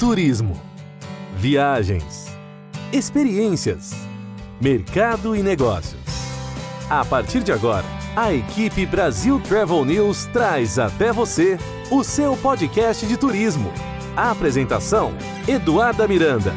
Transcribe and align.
turismo, 0.00 0.58
viagens, 1.36 2.34
experiências, 2.90 3.92
mercado 4.58 5.36
e 5.36 5.42
negócios. 5.42 6.00
A 6.88 7.04
partir 7.04 7.42
de 7.42 7.52
agora, 7.52 7.84
a 8.16 8.32
equipe 8.32 8.86
Brasil 8.86 9.38
Travel 9.40 9.84
News 9.84 10.24
traz 10.32 10.78
até 10.78 11.12
você 11.12 11.58
o 11.90 12.02
seu 12.02 12.34
podcast 12.34 13.06
de 13.06 13.18
turismo. 13.18 13.70
A 14.16 14.30
apresentação: 14.30 15.12
Eduarda 15.46 16.08
Miranda. 16.08 16.54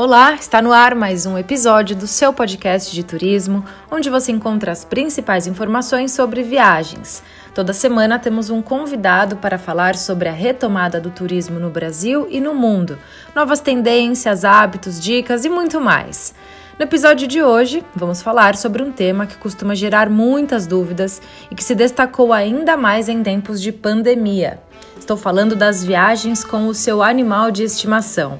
Olá, 0.00 0.34
está 0.34 0.62
no 0.62 0.72
ar 0.72 0.94
mais 0.94 1.26
um 1.26 1.36
episódio 1.36 1.96
do 1.96 2.06
seu 2.06 2.32
podcast 2.32 2.94
de 2.94 3.02
turismo, 3.02 3.64
onde 3.90 4.08
você 4.08 4.30
encontra 4.30 4.70
as 4.70 4.84
principais 4.84 5.48
informações 5.48 6.12
sobre 6.12 6.44
viagens. 6.44 7.20
Toda 7.58 7.72
semana 7.72 8.20
temos 8.20 8.50
um 8.50 8.62
convidado 8.62 9.38
para 9.38 9.58
falar 9.58 9.96
sobre 9.96 10.28
a 10.28 10.32
retomada 10.32 11.00
do 11.00 11.10
turismo 11.10 11.58
no 11.58 11.70
Brasil 11.70 12.28
e 12.30 12.40
no 12.40 12.54
mundo, 12.54 12.96
novas 13.34 13.58
tendências, 13.58 14.44
hábitos, 14.44 15.00
dicas 15.00 15.44
e 15.44 15.48
muito 15.48 15.80
mais. 15.80 16.32
No 16.78 16.84
episódio 16.84 17.26
de 17.26 17.42
hoje, 17.42 17.84
vamos 17.96 18.22
falar 18.22 18.54
sobre 18.54 18.80
um 18.80 18.92
tema 18.92 19.26
que 19.26 19.36
costuma 19.36 19.74
gerar 19.74 20.08
muitas 20.08 20.68
dúvidas 20.68 21.20
e 21.50 21.56
que 21.56 21.64
se 21.64 21.74
destacou 21.74 22.32
ainda 22.32 22.76
mais 22.76 23.08
em 23.08 23.24
tempos 23.24 23.60
de 23.60 23.72
pandemia. 23.72 24.60
Estou 24.96 25.16
falando 25.16 25.56
das 25.56 25.82
viagens 25.82 26.44
com 26.44 26.68
o 26.68 26.74
seu 26.74 27.02
animal 27.02 27.50
de 27.50 27.64
estimação. 27.64 28.38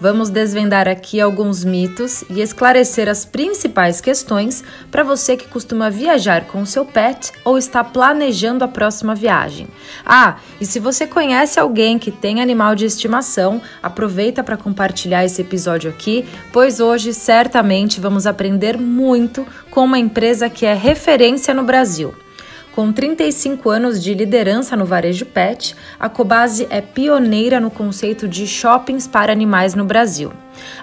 Vamos 0.00 0.30
desvendar 0.30 0.88
aqui 0.88 1.20
alguns 1.20 1.62
mitos 1.62 2.24
e 2.30 2.40
esclarecer 2.40 3.06
as 3.06 3.26
principais 3.26 4.00
questões 4.00 4.64
para 4.90 5.04
você 5.04 5.36
que 5.36 5.46
costuma 5.46 5.90
viajar 5.90 6.46
com 6.46 6.62
o 6.62 6.66
seu 6.66 6.86
pet 6.86 7.30
ou 7.44 7.58
está 7.58 7.84
planejando 7.84 8.64
a 8.64 8.68
próxima 8.68 9.14
viagem. 9.14 9.68
Ah, 10.06 10.38
e 10.58 10.64
se 10.64 10.80
você 10.80 11.06
conhece 11.06 11.60
alguém 11.60 11.98
que 11.98 12.10
tem 12.10 12.40
animal 12.40 12.74
de 12.74 12.86
estimação, 12.86 13.60
aproveita 13.82 14.42
para 14.42 14.56
compartilhar 14.56 15.22
esse 15.22 15.42
episódio 15.42 15.90
aqui, 15.90 16.24
pois 16.50 16.80
hoje 16.80 17.12
certamente 17.12 18.00
vamos 18.00 18.26
aprender 18.26 18.78
muito 18.78 19.46
com 19.70 19.84
uma 19.84 19.98
empresa 19.98 20.48
que 20.48 20.64
é 20.64 20.72
referência 20.72 21.52
no 21.52 21.62
Brasil. 21.62 22.14
Com 22.74 22.92
35 22.92 23.68
anos 23.68 24.00
de 24.00 24.14
liderança 24.14 24.76
no 24.76 24.84
varejo 24.84 25.26
pet, 25.26 25.74
a 25.98 26.08
Cobase 26.08 26.68
é 26.70 26.80
pioneira 26.80 27.58
no 27.58 27.68
conceito 27.68 28.28
de 28.28 28.46
shoppings 28.46 29.08
para 29.08 29.32
animais 29.32 29.74
no 29.74 29.84
Brasil. 29.84 30.32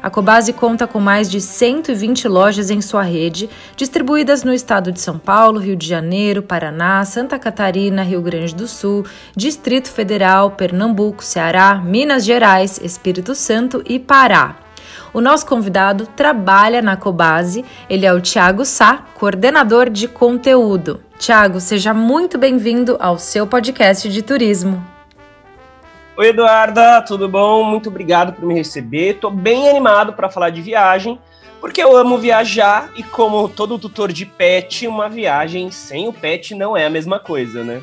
A 0.04 0.10
Cobase 0.10 0.52
conta 0.52 0.86
com 0.86 1.00
mais 1.00 1.32
de 1.32 1.40
120 1.40 2.28
lojas 2.28 2.70
em 2.70 2.82
sua 2.82 3.04
rede, 3.04 3.50
distribuídas 3.78 4.44
no 4.44 4.54
estado 4.54 4.92
de 4.92 5.00
São 5.00 5.18
Paulo, 5.18 5.62
Rio 5.62 5.78
de 5.78 5.88
Janeiro, 5.88 6.42
Paraná, 6.42 7.06
Santa 7.06 7.40
Catarina, 7.40 8.04
Rio 8.04 8.22
Grande 8.22 8.54
do 8.54 8.68
Sul, 8.68 9.06
Distrito 9.34 9.90
Federal, 9.90 10.52
Pernambuco, 10.52 11.24
Ceará, 11.24 11.76
Minas 11.76 12.26
Gerais, 12.26 12.82
Espírito 12.84 13.34
Santo 13.34 13.82
e 13.86 13.98
Pará. 13.98 14.58
O 15.14 15.22
nosso 15.22 15.46
convidado 15.46 16.06
trabalha 16.06 16.82
na 16.82 16.98
Cobase, 16.98 17.64
ele 17.90 18.06
é 18.06 18.14
o 18.14 18.20
Thiago 18.20 18.66
Sá, 18.66 19.06
coordenador 19.16 19.90
de 19.90 20.08
conteúdo. 20.10 21.06
Tiago, 21.20 21.60
seja 21.60 21.96
muito 21.96 22.38
bem-vindo 22.38 22.96
ao 23.00 23.18
seu 23.18 23.48
podcast 23.48 24.08
de 24.08 24.22
turismo. 24.22 24.86
Oi, 26.16 26.28
Eduarda, 26.28 27.02
tudo 27.02 27.28
bom? 27.28 27.64
Muito 27.64 27.90
obrigado 27.90 28.34
por 28.34 28.46
me 28.46 28.54
receber. 28.54 29.16
Estou 29.16 29.32
bem 29.32 29.68
animado 29.68 30.14
para 30.14 30.30
falar 30.30 30.52
de 30.52 30.62
viagem, 30.62 31.20
porque 31.59 31.82
eu 31.82 31.98
amo 31.98 32.20
viajar 32.20 32.92
e, 32.96 33.02
como 33.02 33.50
todo 33.50 33.80
tutor 33.80 34.12
de 34.12 34.28
pet, 34.28 34.88
uma 34.88 35.09
viagem 35.09 35.72
sem 35.72 36.08
o 36.08 36.14
pet 36.14 36.54
não 36.54 36.78
é 36.78 36.86
a 36.86 36.90
mesma 36.90 37.20
coisa, 37.20 37.64
né? 37.64 37.81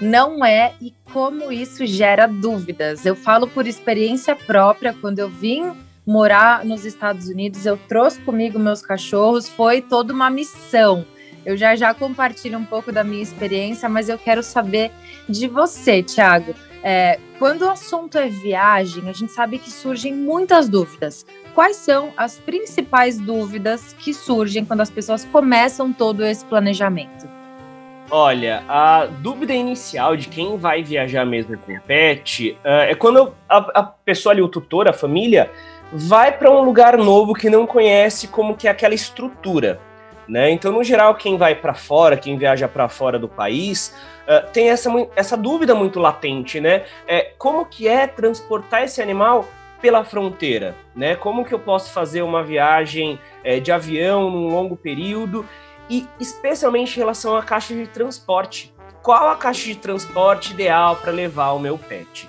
Não 0.00 0.44
é, 0.44 0.72
e 0.80 0.94
como 1.12 1.50
isso 1.50 1.84
gera 1.84 2.26
dúvidas. 2.28 3.04
Eu 3.04 3.16
falo 3.16 3.48
por 3.48 3.66
experiência 3.66 4.36
própria, 4.36 4.94
quando 5.00 5.18
eu 5.18 5.28
vim 5.28 5.72
morar 6.06 6.64
nos 6.64 6.84
Estados 6.84 7.28
Unidos, 7.28 7.66
eu 7.66 7.76
trouxe 7.88 8.20
comigo 8.20 8.58
meus 8.58 8.82
cachorros, 8.82 9.48
foi 9.48 9.80
toda 9.80 10.12
uma 10.12 10.30
missão 10.30 11.04
eu 11.44 11.56
já 11.56 11.74
já 11.76 11.92
compartilho 11.92 12.58
um 12.58 12.64
pouco 12.64 12.92
da 12.92 13.02
minha 13.02 13.22
experiência, 13.22 13.88
mas 13.88 14.08
eu 14.08 14.18
quero 14.18 14.42
saber 14.42 14.90
de 15.28 15.48
você, 15.48 16.02
Thiago. 16.02 16.54
É, 16.82 17.18
quando 17.38 17.62
o 17.62 17.70
assunto 17.70 18.18
é 18.18 18.28
viagem, 18.28 19.08
a 19.08 19.12
gente 19.12 19.32
sabe 19.32 19.58
que 19.58 19.70
surgem 19.70 20.12
muitas 20.14 20.68
dúvidas. 20.68 21.24
Quais 21.54 21.76
são 21.76 22.12
as 22.16 22.38
principais 22.38 23.18
dúvidas 23.18 23.94
que 23.98 24.12
surgem 24.12 24.64
quando 24.64 24.80
as 24.80 24.90
pessoas 24.90 25.24
começam 25.24 25.92
todo 25.92 26.24
esse 26.24 26.44
planejamento? 26.44 27.28
Olha, 28.10 28.62
a 28.68 29.06
dúvida 29.06 29.54
inicial 29.54 30.16
de 30.16 30.28
quem 30.28 30.58
vai 30.58 30.82
viajar 30.82 31.24
mesmo 31.24 31.56
com 31.56 31.72
o 31.72 31.80
pet 31.80 32.58
uh, 32.62 32.82
é 32.88 32.94
quando 32.94 33.34
a, 33.48 33.56
a, 33.80 33.82
pessoa 33.82 34.34
ali, 34.34 34.42
o 34.42 34.48
tutor, 34.48 34.88
a 34.88 34.92
família, 34.92 35.50
vai 35.92 36.30
para 36.30 36.50
um 36.50 36.62
lugar 36.62 36.98
novo 36.98 37.32
que 37.32 37.48
não 37.48 37.66
conhece 37.66 38.28
como 38.28 38.56
que 38.56 38.68
é 38.68 38.70
aquela 38.70 38.94
estrutura. 38.94 39.80
Né? 40.28 40.50
Então, 40.50 40.72
no 40.72 40.84
geral, 40.84 41.14
quem 41.14 41.36
vai 41.36 41.54
para 41.54 41.74
fora, 41.74 42.16
quem 42.16 42.38
viaja 42.38 42.68
para 42.68 42.88
fora 42.88 43.18
do 43.18 43.28
país, 43.28 43.94
uh, 44.22 44.50
tem 44.52 44.70
essa, 44.70 44.90
essa 45.16 45.36
dúvida 45.36 45.74
muito 45.74 45.98
latente, 45.98 46.60
né? 46.60 46.84
É, 47.06 47.32
como 47.36 47.66
que 47.66 47.88
é 47.88 48.06
transportar 48.06 48.84
esse 48.84 49.02
animal 49.02 49.48
pela 49.80 50.04
fronteira, 50.04 50.76
né? 50.94 51.16
Como 51.16 51.44
que 51.44 51.52
eu 51.52 51.58
posso 51.58 51.92
fazer 51.92 52.22
uma 52.22 52.42
viagem 52.42 53.18
é, 53.42 53.58
de 53.58 53.72
avião 53.72 54.30
num 54.30 54.48
longo 54.48 54.76
período 54.76 55.44
e 55.90 56.06
especialmente 56.20 56.94
em 56.94 56.98
relação 57.00 57.36
à 57.36 57.42
caixa 57.42 57.74
de 57.74 57.86
transporte. 57.88 58.72
Qual 59.02 59.28
a 59.28 59.36
caixa 59.36 59.66
de 59.66 59.74
transporte 59.74 60.52
ideal 60.52 60.96
para 60.96 61.10
levar 61.10 61.50
o 61.50 61.58
meu 61.58 61.76
pet? 61.76 62.28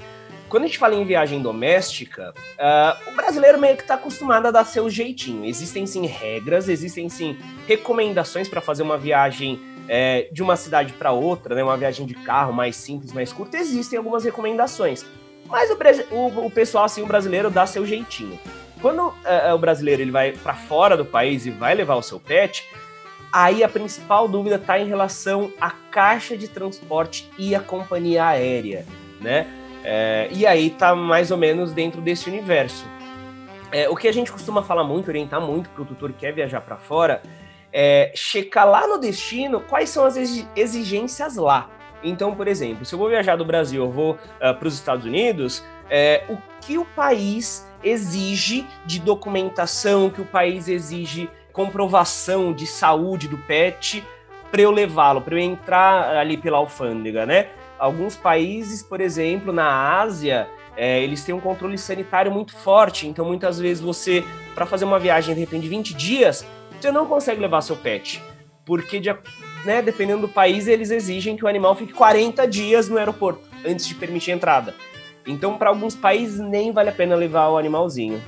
Quando 0.54 0.66
a 0.66 0.68
gente 0.68 0.78
fala 0.78 0.94
em 0.94 1.04
viagem 1.04 1.42
doméstica, 1.42 2.32
uh, 2.32 3.10
o 3.10 3.16
brasileiro 3.16 3.60
meio 3.60 3.76
que 3.76 3.82
está 3.82 3.96
acostumado 3.96 4.46
a 4.46 4.52
dar 4.52 4.64
seu 4.66 4.88
jeitinho. 4.88 5.44
Existem 5.46 5.88
sim 5.88 6.06
regras, 6.06 6.70
existem 6.70 7.10
sim 7.10 7.40
recomendações 7.66 8.48
para 8.48 8.62
fazer 8.62 8.84
uma 8.84 8.96
viagem 8.96 9.60
é, 9.90 10.30
de 10.32 10.44
uma 10.44 10.56
cidade 10.56 10.94
para 10.94 11.12
outra, 11.12 11.56
né, 11.56 11.64
uma 11.64 11.76
viagem 11.76 12.06
de 12.06 12.14
carro 12.14 12.54
mais 12.54 12.76
simples, 12.76 13.12
mais 13.12 13.34
curta. 13.34 13.58
Existem 13.58 13.98
algumas 13.98 14.26
recomendações. 14.26 15.04
Mas 15.48 15.72
o, 15.72 16.16
o, 16.16 16.46
o 16.46 16.52
pessoal, 16.52 16.86
assim, 16.86 17.02
o 17.02 17.08
brasileiro 17.08 17.50
dá 17.50 17.66
seu 17.66 17.84
jeitinho. 17.84 18.40
Quando 18.80 19.08
uh, 19.08 19.56
o 19.56 19.58
brasileiro 19.58 20.04
ele 20.04 20.12
vai 20.12 20.34
para 20.34 20.54
fora 20.54 20.96
do 20.96 21.04
país 21.04 21.48
e 21.48 21.50
vai 21.50 21.74
levar 21.74 21.96
o 21.96 22.04
seu 22.04 22.20
pet, 22.20 22.64
aí 23.32 23.64
a 23.64 23.68
principal 23.68 24.28
dúvida 24.28 24.58
está 24.58 24.78
em 24.78 24.88
relação 24.88 25.52
à 25.60 25.72
caixa 25.72 26.38
de 26.38 26.48
transporte 26.48 27.28
e 27.40 27.56
à 27.56 27.60
companhia 27.60 28.28
aérea, 28.28 28.86
né? 29.20 29.63
É, 29.84 30.30
e 30.32 30.46
aí 30.46 30.70
tá 30.70 30.96
mais 30.96 31.32
ou 31.32 31.38
menos 31.38 31.74
dentro 31.74 32.02
desse 32.02 32.30
universo. 32.30 32.86
É, 33.72 33.90
o 33.90 33.96
que 33.96 34.08
a 34.08 34.12
gente 34.12 34.32
costuma 34.32 34.64
falar 34.64 34.84
muito, 34.84 35.08
orientar 35.08 35.42
muito 35.42 35.70
para 35.70 35.82
o 35.82 35.86
tutor 35.86 36.12
que 36.14 36.20
quer 36.20 36.32
viajar 36.32 36.62
para 36.62 36.78
fora, 36.78 37.22
é 37.72 38.12
checar 38.14 38.70
lá 38.70 38.88
no 38.88 39.00
destino 39.00 39.60
quais 39.62 39.90
são 39.90 40.06
as 40.06 40.16
exigências 40.56 41.36
lá. 41.36 41.70
Então, 42.04 42.36
por 42.36 42.48
exemplo, 42.48 42.86
se 42.86 42.94
eu 42.94 43.00
vou 43.00 43.10
viajar 43.10 43.36
do 43.36 43.46
Brasil, 43.46 43.84
eu 43.84 43.90
vou 43.90 44.14
uh, 44.14 44.20
ah, 44.42 44.54
para 44.54 44.68
os 44.68 44.76
Estados 44.76 45.06
Unidos, 45.06 45.64
é, 45.90 46.24
o 46.30 46.38
que 46.62 46.78
o 46.78 46.86
país 46.86 47.68
exige 47.84 48.66
de 48.86 49.00
documentação, 49.00 50.10
que 50.10 50.22
o 50.22 50.26
país 50.26 50.68
exige 50.68 51.30
comprovação 51.52 52.54
de 52.54 52.68
saúde 52.68 53.28
do 53.28 53.38
pet 53.38 54.04
para 54.52 54.62
eu 54.62 54.72
levá-lo, 54.72 55.22
para 55.22 55.36
eu 55.36 55.40
entrar 55.40 56.18
ali 56.18 56.38
pela 56.38 56.58
alfândega, 56.58 57.26
né? 57.26 57.48
Alguns 57.84 58.16
países, 58.16 58.82
por 58.82 59.02
exemplo, 59.02 59.52
na 59.52 60.00
Ásia, 60.00 60.48
é, 60.78 61.04
eles 61.04 61.22
têm 61.26 61.36
um 61.36 61.40
controle 61.42 61.78
sanitário 61.78 62.32
muito 62.32 62.56
forte. 62.56 63.06
Então, 63.06 63.26
muitas 63.26 63.60
vezes, 63.60 63.84
você, 63.84 64.24
para 64.56 64.66
fazer 64.66 64.86
uma 64.86 64.98
viagem 64.98 65.36
de 65.36 65.42
repente 65.42 65.64
de 65.64 65.70
20 65.70 65.94
dias, 65.94 66.46
você 66.80 66.92
não 66.92 67.06
consegue 67.06 67.42
levar 67.42 67.60
seu 67.60 67.76
pet. 67.76 68.24
Porque, 68.66 69.02
de, 69.02 69.14
né, 69.66 69.82
dependendo 69.82 70.22
do 70.22 70.30
país, 70.30 70.66
eles 70.66 70.92
exigem 70.92 71.36
que 71.36 71.44
o 71.44 71.48
animal 71.48 71.76
fique 71.76 71.92
40 71.92 72.48
dias 72.48 72.88
no 72.88 72.98
aeroporto 72.98 73.42
antes 73.66 73.86
de 73.86 73.96
permitir 73.96 74.32
a 74.32 74.36
entrada. 74.36 74.74
Então, 75.28 75.58
para 75.58 75.68
alguns 75.68 75.94
países, 75.94 76.40
nem 76.40 76.72
vale 76.72 76.90
a 76.90 76.94
pena 76.94 77.16
levar 77.16 77.50
o 77.50 77.58
animalzinho. 77.58 78.22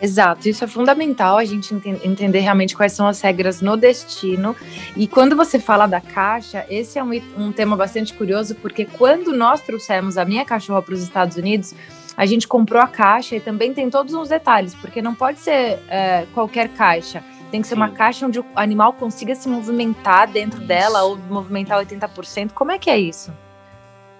Exato, 0.00 0.48
isso 0.48 0.62
é 0.62 0.66
fundamental 0.66 1.38
a 1.38 1.44
gente 1.44 1.74
entender 1.74 2.38
realmente 2.38 2.76
quais 2.76 2.92
são 2.92 3.06
as 3.06 3.20
regras 3.20 3.60
no 3.60 3.76
destino. 3.76 4.54
E 4.96 5.08
quando 5.08 5.34
você 5.34 5.58
fala 5.58 5.86
da 5.86 6.00
caixa, 6.00 6.64
esse 6.70 6.98
é 6.98 7.02
um, 7.02 7.10
um 7.36 7.52
tema 7.52 7.76
bastante 7.76 8.14
curioso, 8.14 8.54
porque 8.56 8.84
quando 8.84 9.32
nós 9.32 9.60
trouxemos 9.60 10.16
a 10.16 10.24
minha 10.24 10.44
cachorra 10.44 10.82
para 10.82 10.94
os 10.94 11.02
Estados 11.02 11.36
Unidos, 11.36 11.74
a 12.16 12.26
gente 12.26 12.46
comprou 12.46 12.80
a 12.80 12.86
caixa 12.86 13.36
e 13.36 13.40
também 13.40 13.74
tem 13.74 13.90
todos 13.90 14.14
os 14.14 14.28
detalhes, 14.28 14.74
porque 14.74 15.02
não 15.02 15.14
pode 15.14 15.40
ser 15.40 15.78
é, 15.88 16.26
qualquer 16.32 16.68
caixa. 16.68 17.22
Tem 17.50 17.62
que 17.62 17.66
ser 17.66 17.74
uma 17.74 17.90
caixa 17.90 18.26
onde 18.26 18.38
o 18.38 18.44
animal 18.54 18.92
consiga 18.92 19.34
se 19.34 19.48
movimentar 19.48 20.28
dentro 20.28 20.58
isso. 20.58 20.68
dela 20.68 21.02
ou 21.04 21.16
movimentar 21.16 21.78
80%. 21.78 22.52
Como 22.52 22.70
é 22.70 22.78
que 22.78 22.90
é 22.90 22.98
isso? 22.98 23.32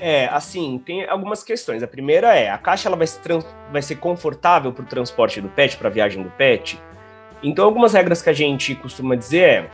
É, 0.01 0.27
assim, 0.27 0.81
tem 0.85 1.09
algumas 1.09 1.43
questões. 1.43 1.83
A 1.83 1.87
primeira 1.87 2.35
é, 2.35 2.51
a 2.51 2.59
caixa 2.59 2.89
ela 2.89 2.97
vai, 2.97 3.07
ser, 3.07 3.21
vai 3.73 3.83
ser 3.83 3.97
confortável 3.97 4.73
para 4.73 4.83
o 4.83 4.87
transporte 4.87 5.41
do 5.41 5.49
pet, 5.49 5.77
para 5.77 5.89
a 5.89 5.91
viagem 5.91 6.23
do 6.23 6.31
pet? 6.31 6.81
Então, 7.43 7.65
algumas 7.65 7.93
regras 7.93 8.23
que 8.23 8.31
a 8.31 8.33
gente 8.33 8.75
costuma 8.75 9.15
dizer 9.15 9.43
é, 9.43 9.71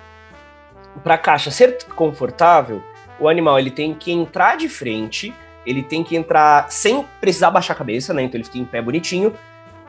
para 1.02 1.14
a 1.14 1.18
caixa 1.18 1.50
ser 1.50 1.78
confortável, 1.94 2.82
o 3.18 3.28
animal 3.28 3.58
ele 3.58 3.70
tem 3.70 3.94
que 3.94 4.12
entrar 4.12 4.56
de 4.56 4.68
frente, 4.68 5.34
ele 5.66 5.82
tem 5.82 6.02
que 6.02 6.16
entrar 6.16 6.70
sem 6.70 7.04
precisar 7.20 7.50
baixar 7.50 7.74
a 7.74 7.76
cabeça, 7.76 8.12
né? 8.12 8.22
Então 8.22 8.38
ele 8.38 8.44
fica 8.44 8.58
em 8.58 8.64
pé 8.64 8.82
bonitinho, 8.82 9.34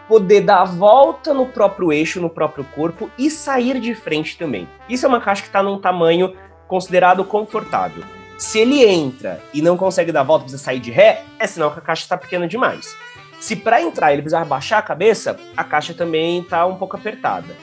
poder 0.07 0.41
dar 0.41 0.61
a 0.61 0.65
volta 0.65 1.33
no 1.33 1.47
próprio 1.47 1.91
eixo, 1.91 2.21
no 2.21 2.29
próprio 2.29 2.63
corpo 2.75 3.09
e 3.17 3.29
sair 3.29 3.79
de 3.79 3.95
frente 3.95 4.37
também. 4.37 4.67
Isso 4.87 5.05
é 5.05 5.09
uma 5.09 5.19
caixa 5.19 5.41
que 5.41 5.47
está 5.47 5.63
num 5.63 5.79
tamanho 5.79 6.33
considerado 6.67 7.23
confortável. 7.23 8.03
Se 8.37 8.59
ele 8.59 8.83
entra 8.85 9.41
e 9.53 9.61
não 9.61 9.77
consegue 9.77 10.11
dar 10.11 10.21
a 10.21 10.23
volta, 10.23 10.43
precisa 10.43 10.61
sair 10.61 10.79
de 10.79 10.91
ré, 10.91 11.23
é 11.39 11.47
sinal 11.47 11.71
que 11.71 11.79
a 11.79 11.81
caixa 11.81 12.03
está 12.03 12.17
pequena 12.17 12.47
demais. 12.47 12.95
Se 13.39 13.55
para 13.55 13.81
entrar 13.81 14.11
ele 14.11 14.21
precisar 14.21 14.43
baixar 14.43 14.79
a 14.79 14.81
cabeça, 14.81 15.39
a 15.55 15.63
caixa 15.63 15.93
também 15.93 16.41
está 16.41 16.65
um 16.65 16.75
pouco 16.75 16.97
apertada. 16.97 17.55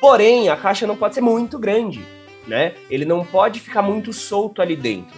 Porém, 0.00 0.48
a 0.50 0.56
caixa 0.56 0.86
não 0.86 0.96
pode 0.96 1.14
ser 1.14 1.22
muito 1.22 1.58
grande, 1.58 2.04
né? 2.46 2.74
Ele 2.90 3.06
não 3.06 3.24
pode 3.24 3.60
ficar 3.60 3.80
muito 3.80 4.12
solto 4.12 4.60
ali 4.60 4.76
dentro. 4.76 5.16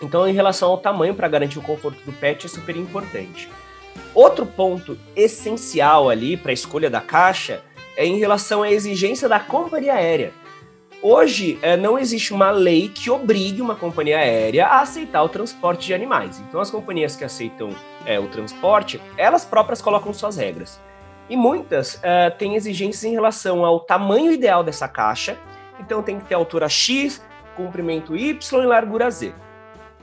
Então, 0.00 0.26
em 0.26 0.32
relação 0.32 0.70
ao 0.70 0.78
tamanho, 0.78 1.14
para 1.14 1.28
garantir 1.28 1.58
o 1.58 1.62
conforto 1.62 2.02
do 2.04 2.12
pet, 2.12 2.46
é 2.46 2.48
super 2.48 2.76
importante. 2.76 3.50
Outro 4.14 4.46
ponto 4.46 4.98
essencial 5.14 6.08
ali 6.08 6.36
para 6.38 6.52
a 6.52 6.54
escolha 6.54 6.88
da 6.88 7.02
caixa 7.02 7.62
é 7.96 8.06
em 8.06 8.18
relação 8.18 8.62
à 8.62 8.70
exigência 8.70 9.28
da 9.28 9.38
companhia 9.38 9.94
aérea. 9.94 10.32
Hoje, 11.02 11.58
é, 11.62 11.78
não 11.78 11.98
existe 11.98 12.34
uma 12.34 12.50
lei 12.50 12.90
que 12.90 13.10
obrigue 13.10 13.62
uma 13.62 13.74
companhia 13.74 14.18
aérea 14.18 14.66
a 14.66 14.82
aceitar 14.82 15.22
o 15.22 15.30
transporte 15.30 15.86
de 15.86 15.94
animais. 15.94 16.38
Então, 16.40 16.60
as 16.60 16.70
companhias 16.70 17.16
que 17.16 17.24
aceitam 17.24 17.70
é, 18.04 18.20
o 18.20 18.28
transporte, 18.28 19.00
elas 19.16 19.42
próprias 19.42 19.80
colocam 19.80 20.12
suas 20.12 20.36
regras. 20.36 20.78
E 21.30 21.38
muitas 21.38 21.98
é, 22.02 22.28
têm 22.28 22.54
exigências 22.54 23.02
em 23.04 23.12
relação 23.12 23.64
ao 23.64 23.80
tamanho 23.80 24.30
ideal 24.30 24.62
dessa 24.62 24.86
caixa. 24.86 25.38
Então, 25.78 26.02
tem 26.02 26.18
que 26.18 26.26
ter 26.26 26.34
altura 26.34 26.68
X, 26.68 27.24
comprimento 27.56 28.14
Y 28.14 28.62
e 28.62 28.66
largura 28.66 29.10
Z. 29.10 29.32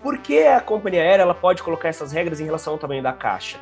Por 0.01 0.17
que 0.17 0.47
a 0.47 0.59
companhia 0.59 1.03
aérea 1.03 1.21
ela 1.21 1.35
pode 1.35 1.61
colocar 1.61 1.89
essas 1.89 2.11
regras 2.11 2.39
em 2.39 2.45
relação 2.45 2.73
ao 2.73 2.79
tamanho 2.79 3.03
da 3.03 3.13
caixa? 3.13 3.59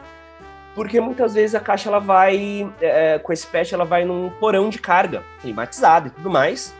Porque 0.73 1.01
muitas 1.01 1.33
vezes 1.33 1.53
a 1.53 1.59
caixa 1.59 1.89
ela 1.89 1.99
vai, 1.99 2.71
é, 2.79 3.19
com 3.19 3.33
esse 3.33 3.45
pet, 3.45 3.73
ela 3.73 3.83
vai 3.83 4.05
num 4.05 4.29
porão 4.39 4.69
de 4.69 4.79
carga, 4.79 5.21
climatizado 5.41 6.07
e 6.07 6.11
tudo 6.11 6.29
mais 6.29 6.73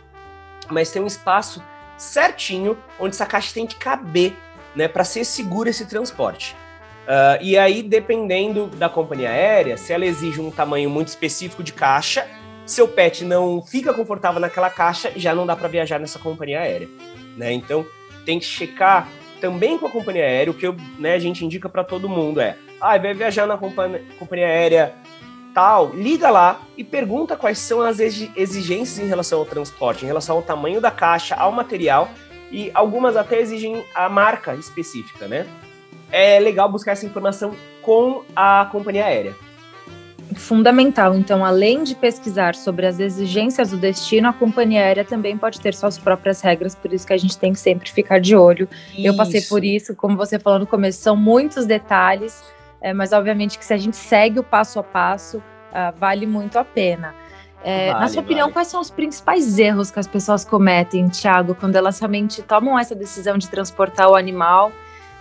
mas 0.70 0.92
tem 0.92 1.02
um 1.02 1.08
espaço 1.08 1.64
certinho 1.98 2.78
onde 3.00 3.16
essa 3.16 3.26
caixa 3.26 3.54
tem 3.54 3.66
que 3.66 3.76
caber, 3.76 4.34
né, 4.76 4.88
para 4.88 5.04
ser 5.04 5.24
seguro 5.24 5.70
esse 5.70 5.86
transporte. 5.86 6.56
Uh, 7.06 7.38
e 7.40 7.58
aí, 7.58 7.84
dependendo 7.84 8.68
da 8.68 8.90
companhia 8.90 9.30
aérea, 9.30 9.78
se 9.78 9.94
ela 9.94 10.06
exige 10.06 10.42
um 10.42 10.50
tamanho 10.50 10.90
muito 10.90 11.10
específico 11.10 11.64
de 11.64 11.72
caixa, 11.72 12.28
seu 12.66 12.88
pet 12.88 13.24
não 13.24 13.62
fica 13.62 13.94
confortável 13.94 14.42
naquela 14.42 14.72
caixa, 14.72 15.12
já 15.16 15.36
não 15.36 15.46
dá 15.46 15.56
para 15.56 15.68
viajar 15.68 16.00
nessa 16.00 16.18
companhia 16.18 16.62
aérea, 16.62 16.90
né? 17.38 17.54
Então, 17.54 17.86
tem 18.26 18.40
que 18.40 18.46
checar 18.46 19.08
também 19.40 19.78
com 19.78 19.86
a 19.86 19.92
companhia 19.92 20.24
aérea, 20.24 20.50
o 20.50 20.54
que 20.54 20.66
eu, 20.66 20.76
né, 20.98 21.14
a 21.14 21.20
gente 21.20 21.46
indica 21.46 21.70
para 21.70 21.84
todo 21.84 22.10
mundo 22.10 22.42
é, 22.42 22.58
ah, 22.82 22.98
vai 22.98 23.14
viajar 23.14 23.46
na 23.46 23.58
companhia, 23.58 24.04
companhia 24.18 24.48
aérea 24.48 24.96
tal, 25.56 25.96
liga 25.96 26.30
lá 26.30 26.60
e 26.78 26.84
pergunta 26.84 27.38
quais 27.38 27.57
são 27.60 27.80
as 27.81 28.00
exigências 28.02 29.00
em 29.00 29.07
relação 29.07 29.40
ao 29.40 29.46
transporte, 29.46 30.04
em 30.04 30.07
relação 30.07 30.36
ao 30.36 30.42
tamanho 30.42 30.81
da 30.81 30.92
caixa, 30.92 31.34
ao 31.34 31.50
material 31.50 32.10
e 32.52 32.69
algumas 32.74 33.16
até 33.16 33.40
exigem 33.40 33.86
a 33.96 34.10
marca 34.10 34.54
específica, 34.56 35.30
né? 35.30 35.48
É 36.12 36.40
legal 36.42 36.69
buscar 36.69 36.92
essa 36.92 37.06
informação 37.06 37.56
com 37.81 38.24
a 38.36 38.68
companhia 38.69 39.06
aérea. 39.06 39.34
Fundamental. 40.36 41.16
Então, 41.16 41.46
além 41.46 41.84
de 41.84 41.96
pesquisar 41.96 42.54
sobre 42.54 42.86
as 42.86 43.00
exigências 43.00 43.72
do 43.72 43.78
destino, 43.78 44.28
a 44.28 44.34
companhia 44.34 44.81
aérea 44.81 45.06
também 45.06 45.38
pode 45.38 45.62
ter 45.62 45.74
suas 45.74 45.98
próprias 45.98 46.42
regras, 46.42 46.75
por 46.75 46.92
isso 46.92 47.08
que 47.08 47.13
a 47.13 47.18
gente 47.18 47.38
tem 47.38 47.54
que 47.54 47.60
sempre 47.60 47.90
ficar 47.90 48.19
de 48.19 48.36
olho. 48.36 48.68
Isso. 48.92 49.08
Eu 49.08 49.16
passei 49.16 49.42
por 49.42 49.63
isso, 49.63 49.96
como 49.96 50.18
você 50.18 50.38
falou 50.38 50.60
no 50.60 50.68
começo, 50.68 51.01
são 51.01 51.16
muitos 51.16 51.66
detalhes 51.66 52.44
é, 52.81 52.94
mas 52.94 53.13
obviamente 53.13 53.57
que 53.57 53.66
se 53.66 53.74
a 53.74 53.77
gente 53.77 53.95
segue 53.95 54.39
o 54.39 54.44
passo 54.44 54.80
a 54.80 54.83
passo, 54.83 55.38
uh, 55.38 55.98
vale 55.98 56.25
muito 56.25 56.57
a 56.57 56.63
pena. 56.63 57.13
É, 57.63 57.88
vale, 57.92 58.00
na 58.00 58.07
sua 58.10 58.22
opinião, 58.22 58.45
vale. 58.45 58.54
quais 58.54 58.68
são 58.68 58.80
os 58.80 58.92
principais 58.92 59.57
erros 59.57 59.89
que 59.89 60.00
as 60.00 60.07
pessoas 60.07 60.45
cometem, 60.45 61.10
Thiago, 61.10 61.56
quando 61.56 61.75
elas 61.75 62.00
realmente 62.00 62.44
tomam 62.44 62.77
essa 62.77 62.94
decisão 62.94 63.38
de 63.38 63.50
transportar 63.50 64.07
o 64.10 64.16
animal 64.16 64.72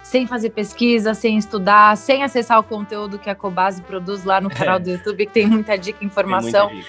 sem 0.03 0.27
fazer 0.27 0.51
pesquisa, 0.51 1.15
sem 1.15 1.39
estudar, 1.39 1.97
sem 1.97 2.23
acessar 2.23 2.59
o 2.59 2.63
conteúdo 2.63 3.19
que 3.19 3.31
a 3.31 3.35
Cobase 3.35 3.81
produz 3.81 4.23
lá 4.23 4.39
no 4.39 4.51
canal 4.51 4.79
do 4.79 4.91
YouTube, 4.91 5.25
que 5.25 5.33
tem 5.33 5.47
muita 5.47 5.79
dica 5.79 5.99
e 6.03 6.07
informação? 6.07 6.69
Dica. 6.69 6.87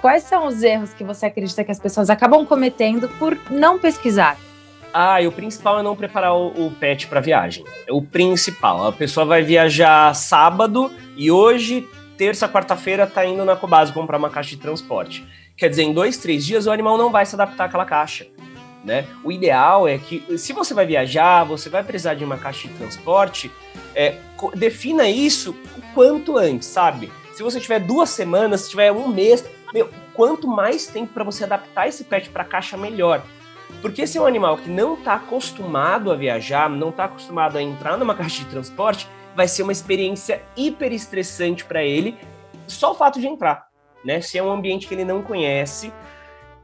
Quais 0.00 0.24
são 0.24 0.46
os 0.46 0.62
erros 0.62 0.92
que 0.92 1.04
você 1.04 1.26
acredita 1.26 1.62
que 1.62 1.70
as 1.70 1.78
pessoas 1.78 2.10
acabam 2.10 2.44
cometendo 2.44 3.08
por 3.10 3.38
não 3.50 3.78
pesquisar? 3.78 4.36
Ah, 4.98 5.20
e 5.20 5.26
o 5.26 5.32
principal 5.32 5.78
é 5.78 5.82
não 5.82 5.94
preparar 5.94 6.34
o, 6.34 6.68
o 6.68 6.70
pet 6.70 7.06
para 7.06 7.20
viagem. 7.20 7.66
É 7.86 7.92
o 7.92 8.00
principal. 8.00 8.86
A 8.86 8.92
pessoa 8.92 9.26
vai 9.26 9.42
viajar 9.42 10.14
sábado 10.14 10.90
e 11.14 11.30
hoje, 11.30 11.86
terça, 12.16 12.48
quarta-feira, 12.48 13.06
tá 13.06 13.22
indo 13.26 13.44
na 13.44 13.54
Cobase 13.54 13.92
comprar 13.92 14.16
uma 14.16 14.30
caixa 14.30 14.56
de 14.56 14.56
transporte. 14.56 15.22
Quer 15.54 15.68
dizer, 15.68 15.82
em 15.82 15.92
dois, 15.92 16.16
três 16.16 16.46
dias 16.46 16.66
o 16.66 16.70
animal 16.70 16.96
não 16.96 17.12
vai 17.12 17.26
se 17.26 17.34
adaptar 17.34 17.66
àquela 17.66 17.84
caixa. 17.84 18.26
Né? 18.82 19.06
O 19.22 19.30
ideal 19.30 19.86
é 19.86 19.98
que, 19.98 20.38
se 20.38 20.54
você 20.54 20.72
vai 20.72 20.86
viajar, 20.86 21.44
você 21.44 21.68
vai 21.68 21.84
precisar 21.84 22.14
de 22.14 22.24
uma 22.24 22.38
caixa 22.38 22.66
de 22.66 22.72
transporte, 22.72 23.50
é, 23.94 24.14
defina 24.54 25.06
isso 25.10 25.54
o 25.76 25.82
quanto 25.92 26.38
antes, 26.38 26.68
sabe? 26.68 27.12
Se 27.34 27.42
você 27.42 27.60
tiver 27.60 27.80
duas 27.80 28.08
semanas, 28.08 28.62
se 28.62 28.70
tiver 28.70 28.90
um 28.92 29.08
mês, 29.08 29.44
meu, 29.74 29.90
quanto 30.14 30.48
mais 30.48 30.86
tempo 30.86 31.12
para 31.12 31.22
você 31.22 31.44
adaptar 31.44 31.86
esse 31.86 32.02
pet 32.04 32.30
para 32.30 32.44
a 32.44 32.46
caixa, 32.46 32.78
melhor. 32.78 33.22
Porque 33.82 34.02
esse 34.02 34.18
é 34.18 34.20
um 34.20 34.26
animal 34.26 34.56
que 34.56 34.70
não 34.70 34.94
está 34.94 35.14
acostumado 35.14 36.10
a 36.10 36.16
viajar, 36.16 36.68
não 36.68 36.90
está 36.90 37.04
acostumado 37.04 37.56
a 37.56 37.62
entrar 37.62 37.96
numa 37.96 38.14
caixa 38.16 38.44
de 38.44 38.50
transporte, 38.50 39.08
vai 39.34 39.46
ser 39.46 39.62
uma 39.62 39.72
experiência 39.72 40.42
hiper 40.56 40.92
estressante 40.92 41.64
para 41.64 41.82
ele, 41.82 42.18
só 42.66 42.92
o 42.92 42.94
fato 42.94 43.20
de 43.20 43.26
entrar, 43.26 43.68
né? 44.04 44.20
Se 44.20 44.38
é 44.38 44.42
um 44.42 44.50
ambiente 44.50 44.88
que 44.88 44.94
ele 44.94 45.04
não 45.04 45.22
conhece, 45.22 45.92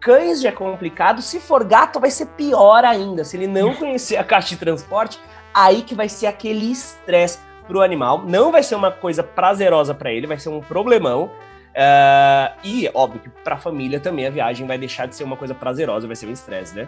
cães 0.00 0.40
já 0.40 0.48
é 0.48 0.52
complicado, 0.52 1.22
se 1.22 1.38
for 1.38 1.62
gato 1.64 2.00
vai 2.00 2.10
ser 2.10 2.26
pior 2.26 2.84
ainda. 2.84 3.24
Se 3.24 3.36
ele 3.36 3.46
não 3.46 3.74
conhecer 3.76 4.16
a 4.16 4.24
caixa 4.24 4.50
de 4.50 4.56
transporte, 4.56 5.20
aí 5.54 5.82
que 5.82 5.94
vai 5.94 6.08
ser 6.08 6.26
aquele 6.26 6.70
estresse 6.70 7.38
para 7.66 7.76
o 7.76 7.82
animal. 7.82 8.24
Não 8.26 8.50
vai 8.50 8.62
ser 8.62 8.74
uma 8.74 8.90
coisa 8.90 9.22
prazerosa 9.22 9.94
para 9.94 10.12
ele, 10.12 10.26
vai 10.26 10.38
ser 10.38 10.48
um 10.48 10.60
problemão. 10.60 11.30
Uh, 11.72 12.52
e, 12.62 12.90
óbvio, 12.92 13.20
que 13.20 13.30
para 13.42 13.54
a 13.54 13.58
família 13.58 13.98
também 13.98 14.26
a 14.26 14.30
viagem 14.30 14.66
vai 14.66 14.76
deixar 14.76 15.06
de 15.06 15.16
ser 15.16 15.24
uma 15.24 15.36
coisa 15.36 15.54
prazerosa, 15.54 16.06
vai 16.06 16.16
ser 16.16 16.26
um 16.26 16.32
estresse, 16.32 16.74
né? 16.74 16.86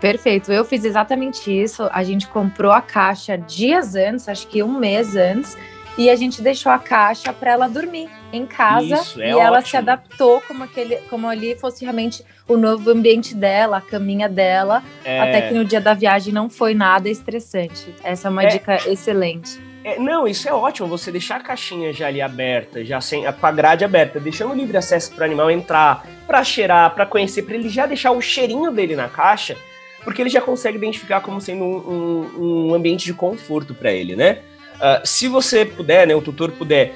Perfeito, 0.00 0.50
eu 0.50 0.64
fiz 0.64 0.84
exatamente 0.84 1.50
isso. 1.50 1.88
A 1.92 2.02
gente 2.02 2.26
comprou 2.26 2.72
a 2.72 2.80
caixa 2.80 3.36
dias 3.36 3.94
antes, 3.94 4.28
acho 4.28 4.48
que 4.48 4.62
um 4.62 4.78
mês 4.78 5.14
antes, 5.14 5.56
e 5.96 6.08
a 6.08 6.16
gente 6.16 6.40
deixou 6.40 6.72
a 6.72 6.78
caixa 6.78 7.32
para 7.32 7.52
ela 7.52 7.68
dormir 7.68 8.08
em 8.32 8.46
casa 8.46 8.94
Isso, 8.94 9.20
é 9.20 9.30
e 9.30 9.34
ótimo. 9.34 9.46
ela 9.46 9.60
se 9.60 9.76
adaptou 9.76 10.40
como 10.40 10.64
aquele, 10.64 10.96
como 11.10 11.28
ali 11.28 11.54
fosse 11.54 11.84
realmente 11.84 12.24
o 12.48 12.56
novo 12.56 12.90
ambiente 12.90 13.34
dela, 13.34 13.76
a 13.76 13.80
caminha 13.80 14.28
dela, 14.28 14.82
é... 15.04 15.20
até 15.20 15.42
que 15.42 15.54
no 15.54 15.64
dia 15.64 15.80
da 15.80 15.92
viagem 15.92 16.32
não 16.32 16.48
foi 16.48 16.74
nada 16.74 17.08
estressante. 17.08 17.94
Essa 18.02 18.28
é 18.28 18.30
uma 18.30 18.42
é... 18.42 18.46
dica 18.46 18.76
excelente. 18.88 19.60
É, 19.84 19.98
não, 19.98 20.28
isso 20.28 20.48
é 20.48 20.52
ótimo, 20.52 20.86
você 20.86 21.10
deixar 21.10 21.36
a 21.36 21.40
caixinha 21.40 21.92
já 21.92 22.06
ali 22.06 22.20
aberta, 22.20 22.84
já 22.84 23.00
sem, 23.00 23.24
com 23.32 23.46
a 23.46 23.50
grade 23.50 23.84
aberta, 23.84 24.20
deixando 24.20 24.54
livre 24.54 24.76
acesso 24.76 25.12
para 25.12 25.22
o 25.22 25.24
animal 25.24 25.50
entrar, 25.50 26.06
para 26.26 26.44
cheirar, 26.44 26.94
para 26.94 27.04
conhecer, 27.04 27.42
para 27.42 27.56
ele 27.56 27.68
já 27.68 27.84
deixar 27.84 28.12
o 28.12 28.20
cheirinho 28.20 28.70
dele 28.70 28.94
na 28.94 29.08
caixa, 29.08 29.56
porque 30.04 30.22
ele 30.22 30.30
já 30.30 30.40
consegue 30.40 30.78
identificar 30.78 31.20
como 31.20 31.40
sendo 31.40 31.64
um, 31.64 32.30
um, 32.38 32.68
um 32.70 32.74
ambiente 32.74 33.04
de 33.04 33.12
conforto 33.12 33.74
para 33.74 33.90
ele, 33.90 34.14
né? 34.14 34.38
Uh, 34.76 35.06
se 35.06 35.26
você 35.26 35.64
puder, 35.64 36.06
né, 36.06 36.14
o 36.14 36.22
tutor 36.22 36.52
puder, 36.52 36.92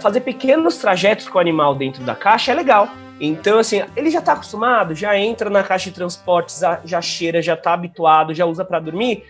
fazer 0.00 0.20
pequenos 0.20 0.76
trajetos 0.76 1.28
com 1.28 1.38
o 1.38 1.40
animal 1.40 1.74
dentro 1.74 2.02
da 2.04 2.14
caixa, 2.14 2.52
é 2.52 2.54
legal. 2.54 2.88
Então, 3.20 3.58
assim, 3.58 3.82
ele 3.96 4.10
já 4.10 4.18
está 4.18 4.32
acostumado, 4.32 4.94
já 4.94 5.16
entra 5.18 5.48
na 5.48 5.62
caixa 5.62 5.88
de 5.88 5.94
transportes, 5.96 6.60
já 6.84 7.00
cheira, 7.00 7.40
já 7.40 7.54
está 7.54 7.72
habituado, 7.72 8.34
já 8.34 8.44
usa 8.44 8.64
para 8.64 8.80
dormir. 8.80 9.24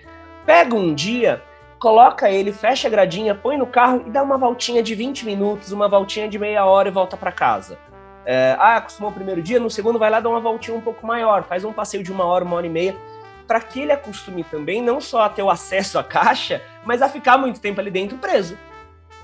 Pega 0.44 0.74
um 0.74 0.94
dia 0.94 1.42
coloca 1.78 2.30
ele, 2.30 2.52
fecha 2.52 2.88
a 2.88 2.90
gradinha, 2.90 3.34
põe 3.34 3.56
no 3.56 3.66
carro 3.66 4.02
e 4.06 4.10
dá 4.10 4.22
uma 4.22 4.38
voltinha 4.38 4.82
de 4.82 4.94
20 4.94 5.24
minutos, 5.26 5.72
uma 5.72 5.88
voltinha 5.88 6.28
de 6.28 6.38
meia 6.38 6.64
hora 6.64 6.88
e 6.88 6.92
volta 6.92 7.16
para 7.16 7.32
casa. 7.32 7.78
É, 8.26 8.56
ah, 8.58 8.76
acostumou 8.76 9.10
o 9.10 9.14
primeiro 9.14 9.42
dia, 9.42 9.60
no 9.60 9.68
segundo 9.68 9.98
vai 9.98 10.08
lá 10.10 10.18
dar 10.18 10.30
uma 10.30 10.40
voltinha 10.40 10.76
um 10.76 10.80
pouco 10.80 11.06
maior, 11.06 11.44
faz 11.44 11.64
um 11.64 11.72
passeio 11.72 12.02
de 12.02 12.10
uma 12.10 12.24
hora, 12.24 12.44
uma 12.44 12.56
hora 12.56 12.66
e 12.66 12.70
meia, 12.70 12.96
para 13.46 13.60
que 13.60 13.80
ele 13.80 13.92
acostume 13.92 14.42
também 14.44 14.80
não 14.80 15.00
só 15.00 15.22
a 15.22 15.28
ter 15.28 15.42
o 15.42 15.50
acesso 15.50 15.98
à 15.98 16.04
caixa, 16.04 16.62
mas 16.84 17.02
a 17.02 17.08
ficar 17.08 17.36
muito 17.36 17.60
tempo 17.60 17.80
ali 17.80 17.90
dentro 17.90 18.16
preso, 18.16 18.56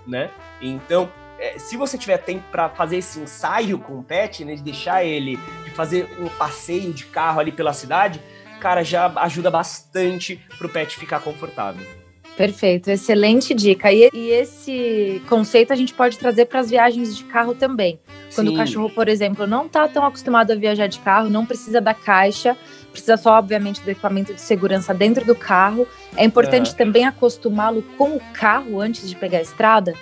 né? 0.07 0.31
Então, 0.61 1.11
é, 1.39 1.59
se 1.59 1.79
você 1.79 1.97
tiver 1.97 2.19
tempo 2.19 2.45
para 2.51 2.69
fazer 2.69 2.99
esse 2.99 3.19
ensaio 3.19 3.79
com 3.79 3.99
o 3.99 4.03
pet, 4.03 4.45
né, 4.45 4.55
de 4.55 4.63
deixar 4.63 5.03
ele, 5.03 5.39
de 5.65 5.71
fazer 5.71 6.07
um 6.21 6.29
passeio 6.29 6.93
de 6.93 7.07
carro 7.07 7.41
ali 7.41 7.51
pela 7.51 7.73
cidade, 7.73 8.21
cara, 8.61 8.85
já 8.85 9.11
ajuda 9.17 9.51
bastante 9.51 10.45
para 10.59 10.67
o 10.67 10.71
pet 10.71 10.99
ficar 10.99 11.21
confortável. 11.21 12.00
Perfeito, 12.41 12.89
excelente 12.89 13.53
dica. 13.53 13.93
E, 13.93 14.09
e, 14.15 14.31
esse 14.31 15.21
conceito 15.29 15.75
a 15.75 15.77
gente 15.77 15.93
pode 15.93 16.19
trazer 16.19 16.47
para 16.47 16.61
as 16.61 16.71
viagens 16.71 17.15
de 17.15 17.23
carro 17.25 17.55
também. 17.55 18.01
Quando 18.35 18.49
Sim. 18.49 18.55
o 18.55 18.57
cachorro, 18.57 18.89
por 18.89 19.09
exemplo, 19.11 19.47
não 19.47 19.67
está 19.67 19.87
tão 19.87 20.07
acostumado 20.07 20.51
a 20.51 20.57
viajar 20.57 20.87
de 20.87 20.99
carro, 21.01 21.29
não 21.29 21.45
precisa 21.45 21.83
da 21.83 21.93
caixa, 21.93 22.57
precisa 22.91 23.19
só, 23.19 23.37
obviamente, 23.37 23.83
do 23.83 23.91
equipamento 23.91 24.33
de 24.33 24.41
segurança 24.41 24.95
dentro 24.95 25.23
do 25.23 25.35
carro. 25.35 25.87
É 26.17 26.25
importante 26.25 26.71
uhum. 26.71 26.77
também 26.79 27.05
acostumá-lo 27.05 27.83
com 27.99 28.17
o 28.17 28.21
carro 28.33 28.81
antes 28.81 29.07
de 29.07 29.15
pegar 29.17 29.37
a 29.37 29.43
estrada? 29.43 29.93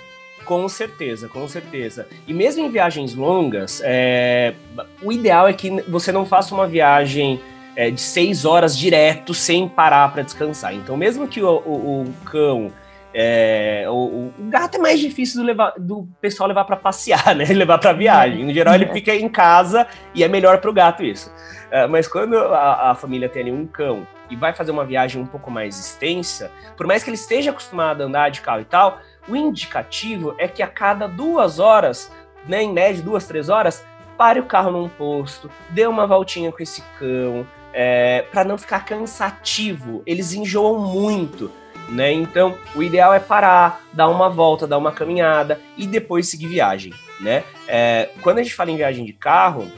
Com 0.45 0.69
certeza, 0.69 1.27
com 1.27 1.45
certeza. 1.45 2.07
E 2.25 2.33
mesmo 2.33 2.65
em 2.65 2.71
viagens 2.71 3.15
longas, 3.15 3.81
é, 3.83 4.53
o 5.01 5.11
ideal 5.11 5.45
é 5.45 5.51
que 5.51 5.81
você 5.89 6.13
não 6.13 6.25
faça 6.25 6.55
uma 6.55 6.65
viagem 6.65 7.41
é, 7.79 7.89
de 7.89 8.01
seis 8.01 8.43
horas 8.43 8.77
direto 8.77 9.33
sem 9.33 9.65
parar 9.65 10.11
para 10.11 10.21
descansar. 10.21 10.75
Então, 10.75 10.97
mesmo 10.97 11.25
que 11.29 11.41
o, 11.41 11.49
o, 11.49 12.01
o 12.01 12.13
cão 12.25 12.69
é, 13.13 13.85
o, 13.87 14.33
o, 14.37 14.49
gato 14.49 14.75
é 14.75 14.77
mais 14.77 14.99
difícil 14.99 15.39
do, 15.39 15.47
levar, 15.47 15.73
do 15.77 16.05
pessoal 16.19 16.49
levar 16.49 16.65
para 16.65 16.75
passear, 16.75 17.33
né? 17.37 17.45
levar 17.45 17.77
para 17.77 17.93
viagem. 17.93 18.43
No 18.43 18.53
geral, 18.53 18.75
ele 18.75 18.83
é. 18.83 18.91
fica 18.91 19.15
em 19.15 19.29
casa 19.29 19.87
e 20.13 20.25
é 20.25 20.27
melhor 20.27 20.59
para 20.59 20.69
o 20.69 20.73
gato 20.73 21.05
isso. 21.05 21.33
É, 21.71 21.87
mas 21.87 22.05
quando 22.05 22.37
a, 22.37 22.91
a, 22.91 22.95
família 22.95 23.29
tem 23.29 23.43
ali 23.43 23.51
um 23.53 23.65
cão 23.65 24.05
e 24.29 24.35
vai 24.35 24.51
fazer 24.53 24.71
uma 24.71 24.83
viagem 24.83 25.21
um 25.21 25.25
pouco 25.25 25.49
mais 25.49 25.79
extensa, 25.79 26.51
por 26.75 26.85
mais 26.85 27.01
que 27.01 27.09
ele 27.09 27.15
esteja 27.15 27.51
acostumado 27.51 28.01
a 28.01 28.07
andar 28.07 28.29
de 28.29 28.41
carro 28.41 28.59
e 28.59 28.65
tal, 28.65 28.99
o 29.25 29.37
indicativo 29.37 30.35
é 30.37 30.49
que 30.49 30.61
a 30.61 30.67
cada 30.67 31.07
duas 31.07 31.59
horas, 31.59 32.11
né, 32.45 32.61
em 32.61 32.73
média 32.73 33.01
duas, 33.01 33.25
três 33.25 33.47
horas, 33.47 33.85
pare 34.17 34.41
o 34.41 34.45
carro 34.45 34.69
num 34.69 34.89
posto, 34.89 35.49
dê 35.69 35.87
uma 35.87 36.05
voltinha 36.05 36.51
com 36.51 36.61
esse 36.61 36.83
cão, 36.99 37.47
é, 37.73 38.25
para 38.31 38.43
não 38.43 38.57
ficar 38.57 38.85
cansativo. 38.85 40.03
Eles 40.05 40.33
enjoam 40.33 40.79
muito 40.79 41.51
né? 41.89 42.11
Então, 42.11 42.57
o 42.75 42.83
ideal 42.83 43.13
é 43.13 43.19
parar, 43.19 43.83
dar 43.93 44.07
uma 44.09 44.29
volta, 44.29 44.67
dar 44.67 44.77
uma 44.77 44.91
caminhada 44.91 45.59
e 45.77 45.87
depois 45.87 46.27
seguir 46.27 46.47
viagem, 46.47 46.93
né? 47.19 47.43
É, 47.67 48.09
quando 48.21 48.39
a 48.39 48.43
gente 48.43 48.55
fala 48.55 48.71
em 48.71 48.77
viagem 48.77 49.05
de 49.05 49.13
carro, 49.13 49.69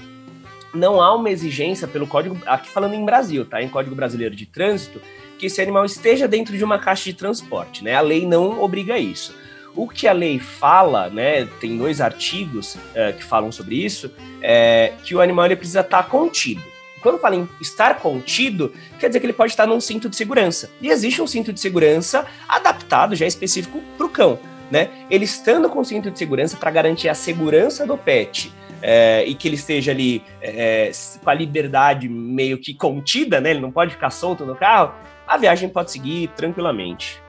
não 0.74 1.02
há 1.02 1.14
uma 1.14 1.30
exigência 1.30 1.88
pelo 1.88 2.08
código, 2.08 2.38
aqui 2.46 2.70
falando 2.70 2.94
em 2.94 3.06
Brasil, 3.06 3.46
tá? 3.46 3.62
Em 3.62 3.70
Código 3.70 3.96
Brasileiro 3.96 4.36
de 4.36 4.46
Trânsito, 4.46 5.02
que 5.38 5.48
esse 5.48 5.62
animal 5.62 5.86
esteja 5.86 6.28
dentro 6.28 6.56
de 6.56 6.64
uma 6.64 6.78
caixa 6.78 7.06
de 7.06 7.14
transporte, 7.14 7.84
né? 7.84 7.96
A 7.96 8.02
lei 8.02 8.26
não 8.26 8.62
obriga 8.62 8.98
isso. 8.98 9.36
O 9.74 9.88
que 9.88 10.06
a 10.08 10.14
lei 10.14 10.38
fala, 10.38 11.10
né? 11.10 11.46
Tem 11.60 11.78
dois 11.78 12.02
artigos 12.02 12.78
é, 12.94 13.14
que 13.14 13.24
falam 13.24 13.52
sobre 13.52 13.76
isso, 13.76 14.12
é 14.42 14.94
que 15.04 15.16
o 15.16 15.22
animal 15.22 15.46
ele 15.46 15.56
precisa 15.56 15.80
estar 15.80 16.04
contido. 16.04 16.71
Quando 17.02 17.20
fala 17.20 17.36
em 17.36 17.50
estar 17.60 18.00
contido, 18.00 18.74
quer 19.00 19.08
dizer 19.08 19.20
que 19.20 19.26
ele 19.26 19.34
pode 19.34 19.52
estar 19.52 19.66
num 19.66 19.82
cinto 19.82 20.08
de 20.08 20.16
segurança. 20.16 20.70
E 20.82 20.90
existe 20.90 21.22
um 21.22 21.28
cinto 21.28 21.52
de 21.52 21.60
segurança 21.60 22.26
adaptado, 22.48 23.16
já 23.16 23.26
específico 23.26 23.82
para 23.98 24.06
o 24.06 24.10
cão. 24.10 24.40
Né? 24.70 24.90
Ele 25.10 25.26
estando 25.26 25.70
com 25.70 25.84
cinto 25.84 26.10
de 26.10 26.18
segurança 26.18 26.56
para 26.56 26.72
garantir 26.72 27.10
a 27.10 27.14
segurança 27.14 27.86
do 27.86 27.98
pet 27.98 28.54
é, 28.82 29.24
e 29.26 29.36
que 29.36 29.48
ele 29.48 29.56
esteja 29.56 29.92
ali 29.92 30.24
é, 30.42 30.92
com 31.22 31.30
a 31.30 31.34
liberdade 31.34 32.08
meio 32.08 32.58
que 32.58 32.74
contida, 32.74 33.40
né? 33.40 33.52
Ele 33.52 33.60
não 33.60 33.72
pode 33.72 33.92
ficar 33.92 34.10
solto 34.10 34.46
no 34.46 34.56
carro, 34.56 34.94
a 35.28 35.38
viagem 35.38 35.70
pode 35.70 35.92
seguir 35.92 36.30
tranquilamente. 36.36 37.21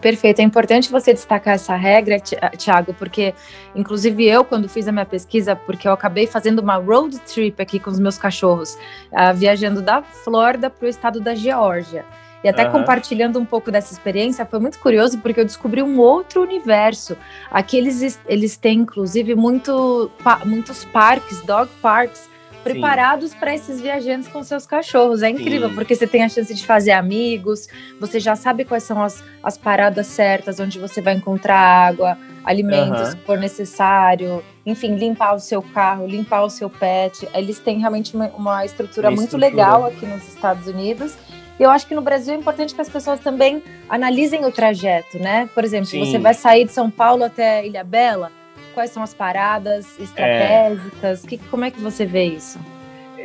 Perfeito, 0.00 0.40
é 0.40 0.42
importante 0.42 0.90
você 0.90 1.12
destacar 1.12 1.54
essa 1.54 1.76
regra, 1.76 2.18
Tiago, 2.56 2.94
porque 2.94 3.34
inclusive 3.74 4.26
eu, 4.26 4.44
quando 4.44 4.68
fiz 4.68 4.88
a 4.88 4.92
minha 4.92 5.06
pesquisa, 5.06 5.54
porque 5.54 5.86
eu 5.86 5.92
acabei 5.92 6.26
fazendo 6.26 6.60
uma 6.60 6.76
road 6.76 7.18
trip 7.20 7.60
aqui 7.60 7.78
com 7.78 7.90
os 7.90 8.00
meus 8.00 8.18
cachorros, 8.18 8.74
uh, 9.12 9.34
viajando 9.34 9.82
da 9.82 10.02
Flórida 10.02 10.70
para 10.70 10.86
o 10.86 10.88
estado 10.88 11.20
da 11.20 11.34
Geórgia. 11.34 12.04
E 12.44 12.48
até 12.48 12.66
uhum. 12.66 12.72
compartilhando 12.72 13.38
um 13.38 13.44
pouco 13.44 13.70
dessa 13.70 13.92
experiência, 13.92 14.44
foi 14.44 14.58
muito 14.58 14.78
curioso 14.80 15.18
porque 15.18 15.40
eu 15.40 15.44
descobri 15.44 15.82
um 15.82 15.98
outro 15.98 16.42
universo. 16.42 17.16
Aqui 17.50 17.76
eles, 17.76 18.18
eles 18.26 18.56
têm, 18.56 18.80
inclusive, 18.80 19.34
muito, 19.36 20.10
pa, 20.24 20.40
muitos 20.44 20.84
parques, 20.86 21.40
dog 21.42 21.70
parks, 21.80 22.28
preparados 22.62 23.34
para 23.34 23.54
esses 23.54 23.80
viajantes 23.80 24.28
com 24.28 24.42
seus 24.42 24.66
cachorros. 24.66 25.22
É 25.22 25.28
incrível, 25.28 25.68
Sim. 25.68 25.74
porque 25.74 25.94
você 25.94 26.06
tem 26.06 26.22
a 26.22 26.28
chance 26.28 26.52
de 26.54 26.64
fazer 26.64 26.92
amigos, 26.92 27.68
você 28.00 28.18
já 28.20 28.36
sabe 28.36 28.64
quais 28.64 28.82
são 28.84 29.02
as, 29.02 29.22
as 29.42 29.58
paradas 29.58 30.06
certas, 30.06 30.60
onde 30.60 30.78
você 30.78 31.00
vai 31.00 31.14
encontrar 31.14 31.58
água, 31.58 32.16
alimentos, 32.44 33.08
se 33.08 33.16
for 33.18 33.38
necessário, 33.38 34.42
enfim, 34.64 34.94
limpar 34.96 35.34
o 35.34 35.40
seu 35.40 35.62
carro, 35.62 36.06
limpar 36.06 36.42
o 36.42 36.50
seu 36.50 36.70
pet. 36.70 37.28
Eles 37.34 37.58
têm 37.58 37.78
realmente 37.78 38.14
uma, 38.14 38.28
uma 38.28 38.64
estrutura 38.64 39.08
uma 39.08 39.16
muito 39.16 39.36
estrutura. 39.36 39.50
legal 39.50 39.86
aqui 39.86 40.06
nos 40.06 40.26
Estados 40.28 40.66
Unidos. 40.66 41.16
E 41.58 41.62
eu 41.62 41.70
acho 41.70 41.86
que 41.86 41.94
no 41.94 42.02
Brasil 42.02 42.34
é 42.34 42.36
importante 42.36 42.74
que 42.74 42.80
as 42.80 42.88
pessoas 42.88 43.20
também 43.20 43.62
analisem 43.88 44.44
o 44.44 44.50
trajeto, 44.50 45.18
né? 45.18 45.48
Por 45.54 45.62
exemplo, 45.62 45.86
Sim. 45.86 46.04
você 46.04 46.18
vai 46.18 46.34
sair 46.34 46.64
de 46.64 46.72
São 46.72 46.90
Paulo 46.90 47.22
até 47.24 47.64
Ilha 47.64 47.84
Bela 47.84 48.32
Quais 48.74 48.90
são 48.90 49.02
as 49.02 49.14
paradas 49.14 49.98
estratégicas? 49.98 51.24
É... 51.24 51.26
Que, 51.26 51.38
como 51.38 51.64
é 51.64 51.70
que 51.70 51.80
você 51.80 52.04
vê 52.04 52.24
isso? 52.24 52.58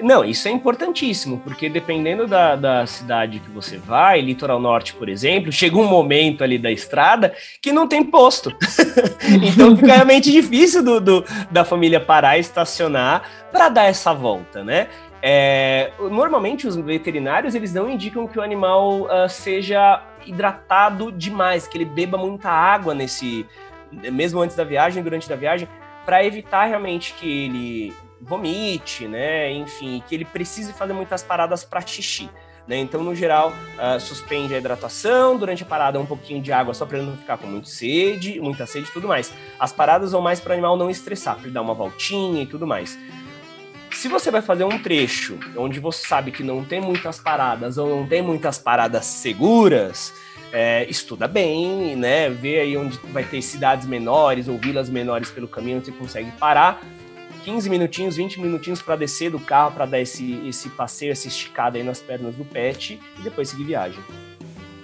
Não, 0.02 0.24
isso 0.24 0.48
é 0.48 0.52
importantíssimo, 0.52 1.40
porque 1.40 1.70
dependendo 1.70 2.28
da, 2.28 2.56
da 2.56 2.86
cidade 2.86 3.40
que 3.40 3.50
você 3.50 3.78
vai, 3.78 4.22
litoral 4.22 4.60
norte, 4.60 4.94
por 4.94 5.10
exemplo, 5.10 5.52
chega 5.52 5.78
um 5.78 5.88
momento 5.88 6.44
ali 6.44 6.58
da 6.58 6.72
estrada 6.72 7.34
que 7.62 7.72
não 7.72 7.88
tem 7.88 8.04
posto. 8.04 8.56
então 9.44 9.76
fica 9.76 9.94
realmente 9.94 10.32
difícil 10.32 10.84
do, 10.84 11.00
do, 11.00 11.26
da 11.50 11.66
família 11.66 12.00
parar 12.00 12.38
e 12.38 12.42
estacionar 12.42 13.24
para 13.52 13.70
dar 13.70 13.86
essa 13.86 14.14
volta, 14.14 14.64
né? 14.64 14.88
É, 15.22 15.92
normalmente 16.00 16.68
os 16.68 16.76
veterinários 16.76 17.56
eles 17.56 17.74
não 17.74 17.90
indicam 17.90 18.28
que 18.28 18.38
o 18.38 18.42
animal 18.42 19.02
uh, 19.02 19.28
seja 19.28 20.04
hidratado 20.28 21.12
demais, 21.12 21.68
que 21.68 21.76
ele 21.76 21.86
beba 21.86 22.18
muita 22.18 22.50
água 22.50 22.94
nesse, 22.94 23.46
mesmo 23.92 24.42
antes 24.42 24.56
da 24.56 24.64
viagem, 24.64 25.04
durante 25.04 25.32
a 25.32 25.36
viagem, 25.36 25.68
para 26.06 26.24
evitar 26.24 26.66
realmente 26.66 27.14
que 27.14 27.46
ele 27.46 27.94
vomite, 28.22 29.08
né? 29.08 29.52
Enfim, 29.52 30.02
que 30.08 30.16
ele 30.16 30.26
precise 30.26 30.74
fazer 30.74 30.94
muitas 30.94 31.24
paradas 31.24 31.64
para 31.64 31.82
xixi. 31.82 32.30
Né? 32.68 32.78
Então, 32.78 33.02
no 33.02 33.16
geral, 33.16 33.54
uh, 33.78 34.00
suspende 34.00 34.54
a 34.54 34.58
hidratação, 34.58 35.38
durante 35.38 35.64
a 35.64 35.66
parada 35.66 36.00
um 36.00 36.06
pouquinho 36.06 36.42
de 36.42 36.52
água 36.52 36.74
só 36.74 36.86
para 36.86 36.98
ele 36.98 37.08
não 37.08 37.18
ficar 37.18 37.38
com 37.38 37.48
muito 37.48 37.70
sede, 37.70 38.42
muita 38.42 38.66
sede 38.66 38.90
e 38.90 38.92
tudo 38.92 39.08
mais. 39.08 39.32
As 39.58 39.72
paradas 39.72 40.12
vão 40.12 40.22
mais 40.22 40.42
para 40.42 40.50
o 40.50 40.54
animal 40.54 40.76
não 40.76 40.90
estressar, 40.90 41.36
para 41.36 41.46
ele 41.46 41.54
dar 41.54 41.62
uma 41.62 41.74
voltinha 41.74 42.44
e 42.44 42.46
tudo 42.46 42.68
mais. 42.68 43.00
Se 43.92 44.10
você 44.10 44.30
vai 44.30 44.42
fazer 44.42 44.66
um 44.66 44.78
trecho 44.78 45.40
onde 45.56 45.80
você 45.80 46.06
sabe 46.06 46.32
que 46.32 46.44
não 46.44 46.64
tem 46.64 46.82
muitas 46.82 47.20
paradas 47.20 47.78
ou 47.78 47.88
não 47.88 48.06
tem 48.06 48.22
muitas 48.22 48.60
paradas 48.60 49.06
seguras, 49.06 50.14
é, 50.58 50.90
estuda 50.90 51.28
bem, 51.28 51.96
né? 51.96 52.32
Vê 52.32 52.60
aí 52.60 52.76
onde 52.76 52.98
vai 53.14 53.24
ter 53.24 53.44
cidades 53.44 53.86
menores 53.86 54.48
ou 54.48 54.58
vilas 54.58 54.90
menores 54.90 55.30
pelo 55.30 55.48
caminho, 55.48 55.86
você 55.86 55.92
consegue 55.92 56.32
parar. 56.32 56.82
15 57.44 57.70
minutinhos, 57.70 58.16
20 58.16 58.42
minutinhos 58.42 58.82
para 58.82 58.96
descer 58.96 59.30
do 59.30 59.40
carro, 59.40 59.72
para 59.72 59.86
dar 59.86 60.00
esse, 60.00 60.42
esse 60.48 60.68
passeio, 60.70 61.12
essa 61.12 61.28
esticada 61.28 61.78
aí 61.78 61.84
nas 61.84 62.00
pernas 62.00 62.34
do 62.34 62.44
pet 62.44 63.00
e 63.20 63.22
depois 63.22 63.50
seguir 63.50 63.66
viagem. 63.66 64.04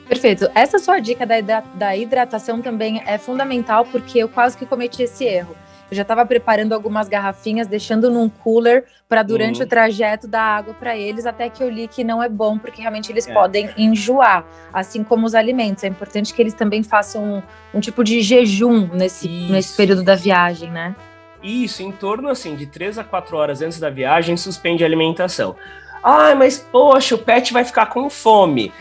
Perfeito. 0.08 0.48
Essa 0.53 0.77
sua 0.77 1.00
dica 1.00 1.25
da, 1.25 1.62
da 1.62 1.98
hidratação 1.98 2.62
também 2.62 3.01
é 3.08 3.18
fundamental, 3.18 3.84
porque 3.86 4.20
eu 4.20 4.30
quase 4.30 4.56
que 4.56 4.68
cometi 4.68 5.01
esse 5.01 5.24
erro. 5.25 5.56
Eu 5.94 5.96
já 5.96 6.02
estava 6.02 6.26
preparando 6.26 6.74
algumas 6.74 7.08
garrafinhas, 7.08 7.68
deixando 7.68 8.10
num 8.10 8.28
cooler 8.28 8.86
para 9.08 9.22
durante 9.22 9.60
uhum. 9.60 9.66
o 9.66 9.70
trajeto 9.70 10.28
dar 10.28 10.42
água 10.42 10.74
para 10.74 10.98
eles, 10.98 11.24
até 11.24 11.48
que 11.50 11.62
eu 11.62 11.70
li 11.70 11.88
que 11.88 12.04
não 12.04 12.22
é 12.22 12.28
bom, 12.28 12.58
porque 12.58 12.82
realmente 12.82 13.12
eles 13.12 13.28
é. 13.28 13.34
podem 13.34 13.70
enjoar, 13.78 14.44
assim 14.74 15.04
como 15.04 15.28
os 15.28 15.36
alimentos. 15.36 15.84
É 15.84 15.88
importante 15.88 16.34
que 16.34 16.42
eles 16.42 16.56
também 16.56 16.82
façam 16.82 17.24
um, 17.24 17.44
um 17.76 17.80
tipo 17.80 18.04
de 18.04 18.22
jejum 18.22 18.90
nesse, 18.92 19.28
nesse 19.52 19.78
período 19.78 20.04
da 20.04 20.16
viagem, 20.16 20.72
né? 20.72 20.96
Isso, 21.44 21.84
em 21.84 21.92
torno 21.92 22.28
assim 22.28 22.56
de 22.56 22.66
3 22.66 22.98
a 22.98 23.04
4 23.04 23.38
horas 23.38 23.62
antes 23.62 23.80
da 23.80 23.92
viagem, 23.92 24.36
suspende 24.36 24.84
a 24.84 24.88
alimentação. 24.88 25.56
Ah, 26.04 26.34
mas 26.34 26.58
poxa, 26.58 27.14
o 27.14 27.20
pet 27.20 27.54
vai 27.54 27.64
ficar 27.64 27.86
com 27.86 28.10
fome 28.10 28.74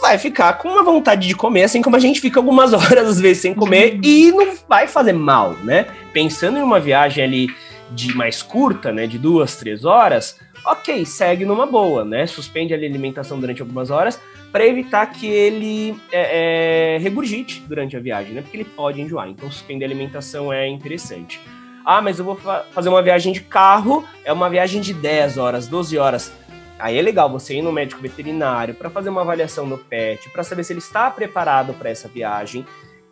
vai 0.00 0.18
ficar 0.18 0.54
com 0.54 0.68
uma 0.68 0.82
vontade 0.82 1.26
de 1.26 1.34
comer, 1.34 1.64
assim 1.64 1.82
como 1.82 1.96
a 1.96 1.98
gente 1.98 2.20
fica 2.20 2.38
algumas 2.38 2.72
horas 2.74 3.08
às 3.08 3.20
vezes 3.20 3.42
sem 3.42 3.54
comer 3.54 3.98
e 4.02 4.30
não 4.32 4.54
vai 4.68 4.86
fazer 4.86 5.12
mal, 5.12 5.52
né? 5.64 5.86
Pensando 6.12 6.58
em 6.58 6.62
uma 6.62 6.80
viagem 6.80 7.24
ali 7.24 7.48
de 7.90 8.14
mais 8.14 8.42
curta, 8.42 8.92
né, 8.92 9.06
de 9.06 9.18
duas, 9.18 9.56
três 9.56 9.84
horas, 9.84 10.38
ok, 10.64 11.04
segue 11.06 11.44
numa 11.44 11.66
boa, 11.66 12.04
né? 12.04 12.26
Suspende 12.26 12.74
a 12.74 12.76
alimentação 12.76 13.40
durante 13.40 13.62
algumas 13.62 13.90
horas 13.90 14.20
para 14.52 14.66
evitar 14.66 15.06
que 15.06 15.26
ele 15.26 15.96
é, 16.10 16.96
é, 16.96 16.98
regurgite 16.98 17.62
durante 17.66 17.96
a 17.96 18.00
viagem, 18.00 18.32
né? 18.32 18.42
Porque 18.42 18.56
ele 18.56 18.64
pode 18.64 19.00
enjoar. 19.00 19.28
Então, 19.28 19.50
suspender 19.50 19.84
a 19.84 19.88
alimentação 19.88 20.52
é 20.52 20.66
interessante. 20.66 21.40
Ah, 21.84 22.02
mas 22.02 22.18
eu 22.18 22.24
vou 22.24 22.36
fa 22.36 22.64
fazer 22.70 22.88
uma 22.88 23.02
viagem 23.02 23.32
de 23.32 23.40
carro, 23.40 24.04
é 24.24 24.32
uma 24.32 24.50
viagem 24.50 24.80
de 24.80 24.92
10 24.92 25.38
horas, 25.38 25.66
12 25.66 25.96
horas. 25.96 26.32
Aí 26.78 26.96
é 26.96 27.02
legal 27.02 27.28
você 27.28 27.54
ir 27.54 27.62
no 27.62 27.72
médico 27.72 28.00
veterinário 28.00 28.74
para 28.74 28.88
fazer 28.88 29.08
uma 29.08 29.22
avaliação 29.22 29.68
do 29.68 29.76
pet, 29.76 30.30
para 30.30 30.44
saber 30.44 30.62
se 30.62 30.72
ele 30.72 30.78
está 30.80 31.10
preparado 31.10 31.74
para 31.74 31.90
essa 31.90 32.06
viagem. 32.06 32.64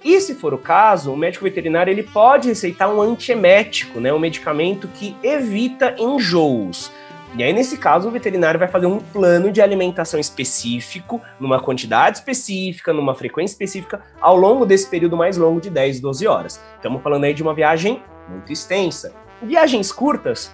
E 0.04 0.20
se 0.20 0.34
for 0.34 0.54
o 0.54 0.58
caso, 0.58 1.12
o 1.12 1.16
médico 1.16 1.44
veterinário 1.44 1.90
ele 1.90 2.04
pode 2.04 2.48
receitar 2.48 2.88
um 2.88 3.00
antiemético, 3.00 3.98
né, 3.98 4.12
um 4.12 4.18
medicamento 4.18 4.86
que 4.88 5.16
evita 5.22 5.96
enjoos. 5.98 6.92
E 7.36 7.42
aí, 7.42 7.52
nesse 7.52 7.76
caso, 7.76 8.08
o 8.08 8.10
veterinário 8.10 8.58
vai 8.58 8.68
fazer 8.68 8.86
um 8.86 8.98
plano 8.98 9.50
de 9.50 9.60
alimentação 9.60 10.18
específico, 10.18 11.20
numa 11.38 11.60
quantidade 11.60 12.18
específica, 12.18 12.92
numa 12.92 13.14
frequência 13.14 13.52
específica, 13.52 14.00
ao 14.20 14.36
longo 14.36 14.64
desse 14.64 14.88
período 14.88 15.16
mais 15.16 15.36
longo 15.36 15.60
de 15.60 15.68
10, 15.68 16.00
12 16.00 16.26
horas. 16.26 16.62
Estamos 16.76 17.02
falando 17.02 17.24
aí 17.24 17.34
de 17.34 17.42
uma 17.42 17.52
viagem 17.52 18.02
muito 18.28 18.50
extensa. 18.52 19.12
Viagens 19.42 19.92
curtas, 19.92 20.50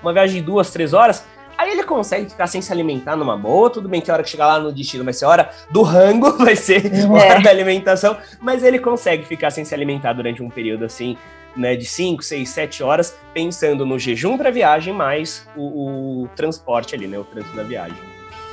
uma 0.00 0.12
viagem 0.12 0.40
de 0.40 0.46
duas, 0.46 0.70
três 0.70 0.94
horas, 0.94 1.26
Aí 1.58 1.72
ele 1.72 1.82
consegue 1.82 2.30
ficar 2.30 2.46
sem 2.46 2.62
se 2.62 2.72
alimentar 2.72 3.16
numa 3.16 3.36
boa, 3.36 3.68
tudo 3.68 3.88
bem 3.88 4.00
que 4.00 4.08
a 4.08 4.14
hora 4.14 4.22
que 4.22 4.30
chegar 4.30 4.46
lá 4.46 4.60
no 4.60 4.70
destino 4.70 5.02
vai 5.02 5.12
ser 5.12 5.24
hora 5.24 5.50
do 5.68 5.82
rango, 5.82 6.30
vai 6.38 6.54
ser 6.54 6.86
é. 6.86 7.04
hora 7.04 7.40
da 7.40 7.50
alimentação, 7.50 8.16
mas 8.40 8.62
ele 8.62 8.78
consegue 8.78 9.24
ficar 9.26 9.50
sem 9.50 9.64
se 9.64 9.74
alimentar 9.74 10.12
durante 10.12 10.40
um 10.40 10.48
período 10.48 10.84
assim, 10.84 11.18
né, 11.56 11.74
de 11.74 11.84
5, 11.84 12.22
6, 12.22 12.48
7 12.48 12.82
horas, 12.84 13.18
pensando 13.34 13.84
no 13.84 13.98
jejum 13.98 14.38
para 14.38 14.52
viagem, 14.52 14.94
mais 14.94 15.48
o, 15.56 16.22
o 16.22 16.28
transporte 16.36 16.94
ali, 16.94 17.08
né, 17.08 17.18
o 17.18 17.24
trânsito 17.24 17.56
da 17.56 17.64
viagem. 17.64 17.98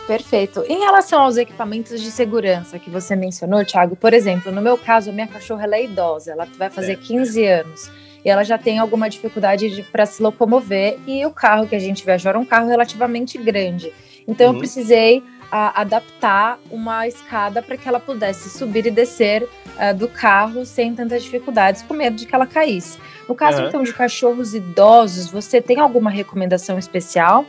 Perfeito. 0.08 0.64
Em 0.68 0.80
relação 0.80 1.22
aos 1.22 1.38
equipamentos 1.38 2.02
de 2.02 2.10
segurança 2.10 2.80
que 2.80 2.90
você 2.90 3.16
mencionou, 3.16 3.64
Thiago, 3.64 3.96
por 3.96 4.16
exemplo, 4.16 4.52
no 4.52 4.62
meu 4.62 4.80
caso, 4.80 5.12
a 5.12 5.14
minha 5.14 5.28
cachorra 5.28 5.66
ela 5.66 5.76
é 5.76 5.84
idosa, 5.84 6.32
ela 6.32 6.48
vai 6.58 6.72
fazer 6.72 6.94
é. 6.94 6.96
15 6.96 7.46
anos 7.46 8.05
e 8.26 8.30
ela 8.30 8.44
já 8.44 8.58
tem 8.58 8.80
alguma 8.80 9.08
dificuldade 9.08 9.86
para 9.92 10.06
se 10.08 10.22
locomover 10.22 10.98
e 11.06 11.24
o 11.26 11.32
carro 11.32 11.68
que 11.68 11.76
a 11.76 11.80
gente 11.80 12.04
viajou 12.04 12.30
era 12.30 12.40
um 12.40 12.46
carro 12.46 12.68
relativamente 12.68 13.38
grande. 13.38 13.94
Então 14.28 14.48
uhum. 14.48 14.54
eu 14.54 14.60
precisei 14.60 15.24
a, 15.52 15.82
adaptar 15.82 16.60
uma 16.72 17.08
escada 17.08 17.62
para 17.62 17.78
que 17.78 17.88
ela 17.88 18.00
pudesse 18.00 18.50
subir 18.50 18.88
e 18.88 18.92
descer 18.92 19.44
uh, 19.44 19.94
do 19.96 20.08
carro 20.08 20.66
sem 20.66 20.96
tantas 20.96 21.24
dificuldades, 21.24 21.84
com 21.84 21.94
medo 21.94 22.16
de 22.16 22.26
que 22.26 22.34
ela 22.34 22.48
caísse. 22.48 22.98
No 23.30 23.36
caso 23.36 23.62
uhum. 23.62 23.68
então 23.68 23.84
de 23.84 23.94
cachorros 23.94 24.56
idosos, 24.56 25.30
você 25.30 25.62
tem 25.62 25.80
alguma 25.80 26.10
recomendação 26.10 26.80
especial? 26.80 27.46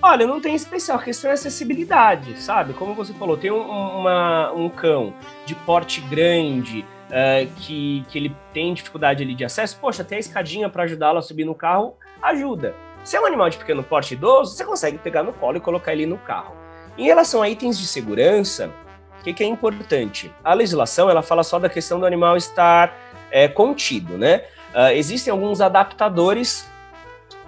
Olha, 0.00 0.24
não 0.24 0.40
tem 0.40 0.54
especial, 0.54 0.98
a 0.98 1.02
questão 1.02 1.30
é 1.30 1.34
acessibilidade, 1.34 2.40
sabe? 2.40 2.74
Como 2.74 2.94
você 2.94 3.12
falou, 3.14 3.36
tem 3.36 3.50
um, 3.50 3.60
uma, 3.60 4.52
um 4.52 4.68
cão 4.68 5.12
de 5.44 5.54
porte 5.54 6.00
grande, 6.02 6.84
uh, 7.06 7.50
que, 7.60 8.04
que 8.08 8.18
ele 8.18 8.36
tem 8.52 8.74
dificuldade 8.74 9.22
ali 9.22 9.34
de 9.34 9.44
acesso, 9.44 9.78
poxa, 9.80 10.04
tem 10.04 10.16
a 10.16 10.20
escadinha 10.20 10.68
para 10.68 10.84
ajudá-lo 10.84 11.18
a 11.18 11.22
subir 11.22 11.44
no 11.44 11.54
carro, 11.54 11.96
ajuda. 12.22 12.74
Se 13.04 13.16
é 13.16 13.20
um 13.20 13.26
animal 13.26 13.48
de 13.48 13.58
pequeno 13.58 13.82
porte 13.82 14.14
idoso, 14.14 14.56
você 14.56 14.64
consegue 14.64 14.98
pegar 14.98 15.22
no 15.22 15.32
colo 15.32 15.56
e 15.56 15.60
colocar 15.60 15.92
ele 15.92 16.06
no 16.06 16.18
carro. 16.18 16.56
Em 16.98 17.04
relação 17.04 17.42
a 17.42 17.48
itens 17.48 17.78
de 17.78 17.86
segurança, 17.86 18.70
o 19.20 19.24
que, 19.24 19.32
que, 19.32 19.44
é 19.44 19.46
importante? 19.46 20.32
A 20.42 20.54
legislação 20.54 21.10
ela 21.10 21.22
fala 21.22 21.42
só 21.42 21.58
da 21.58 21.68
questão 21.68 22.00
do 22.00 22.06
animal 22.06 22.36
estar 22.36 22.92
é, 23.30 23.48
contido, 23.48 24.16
né? 24.16 24.42
Uh, 24.74 24.92
existem 24.94 25.30
alguns 25.30 25.60
adaptadores 25.60 26.68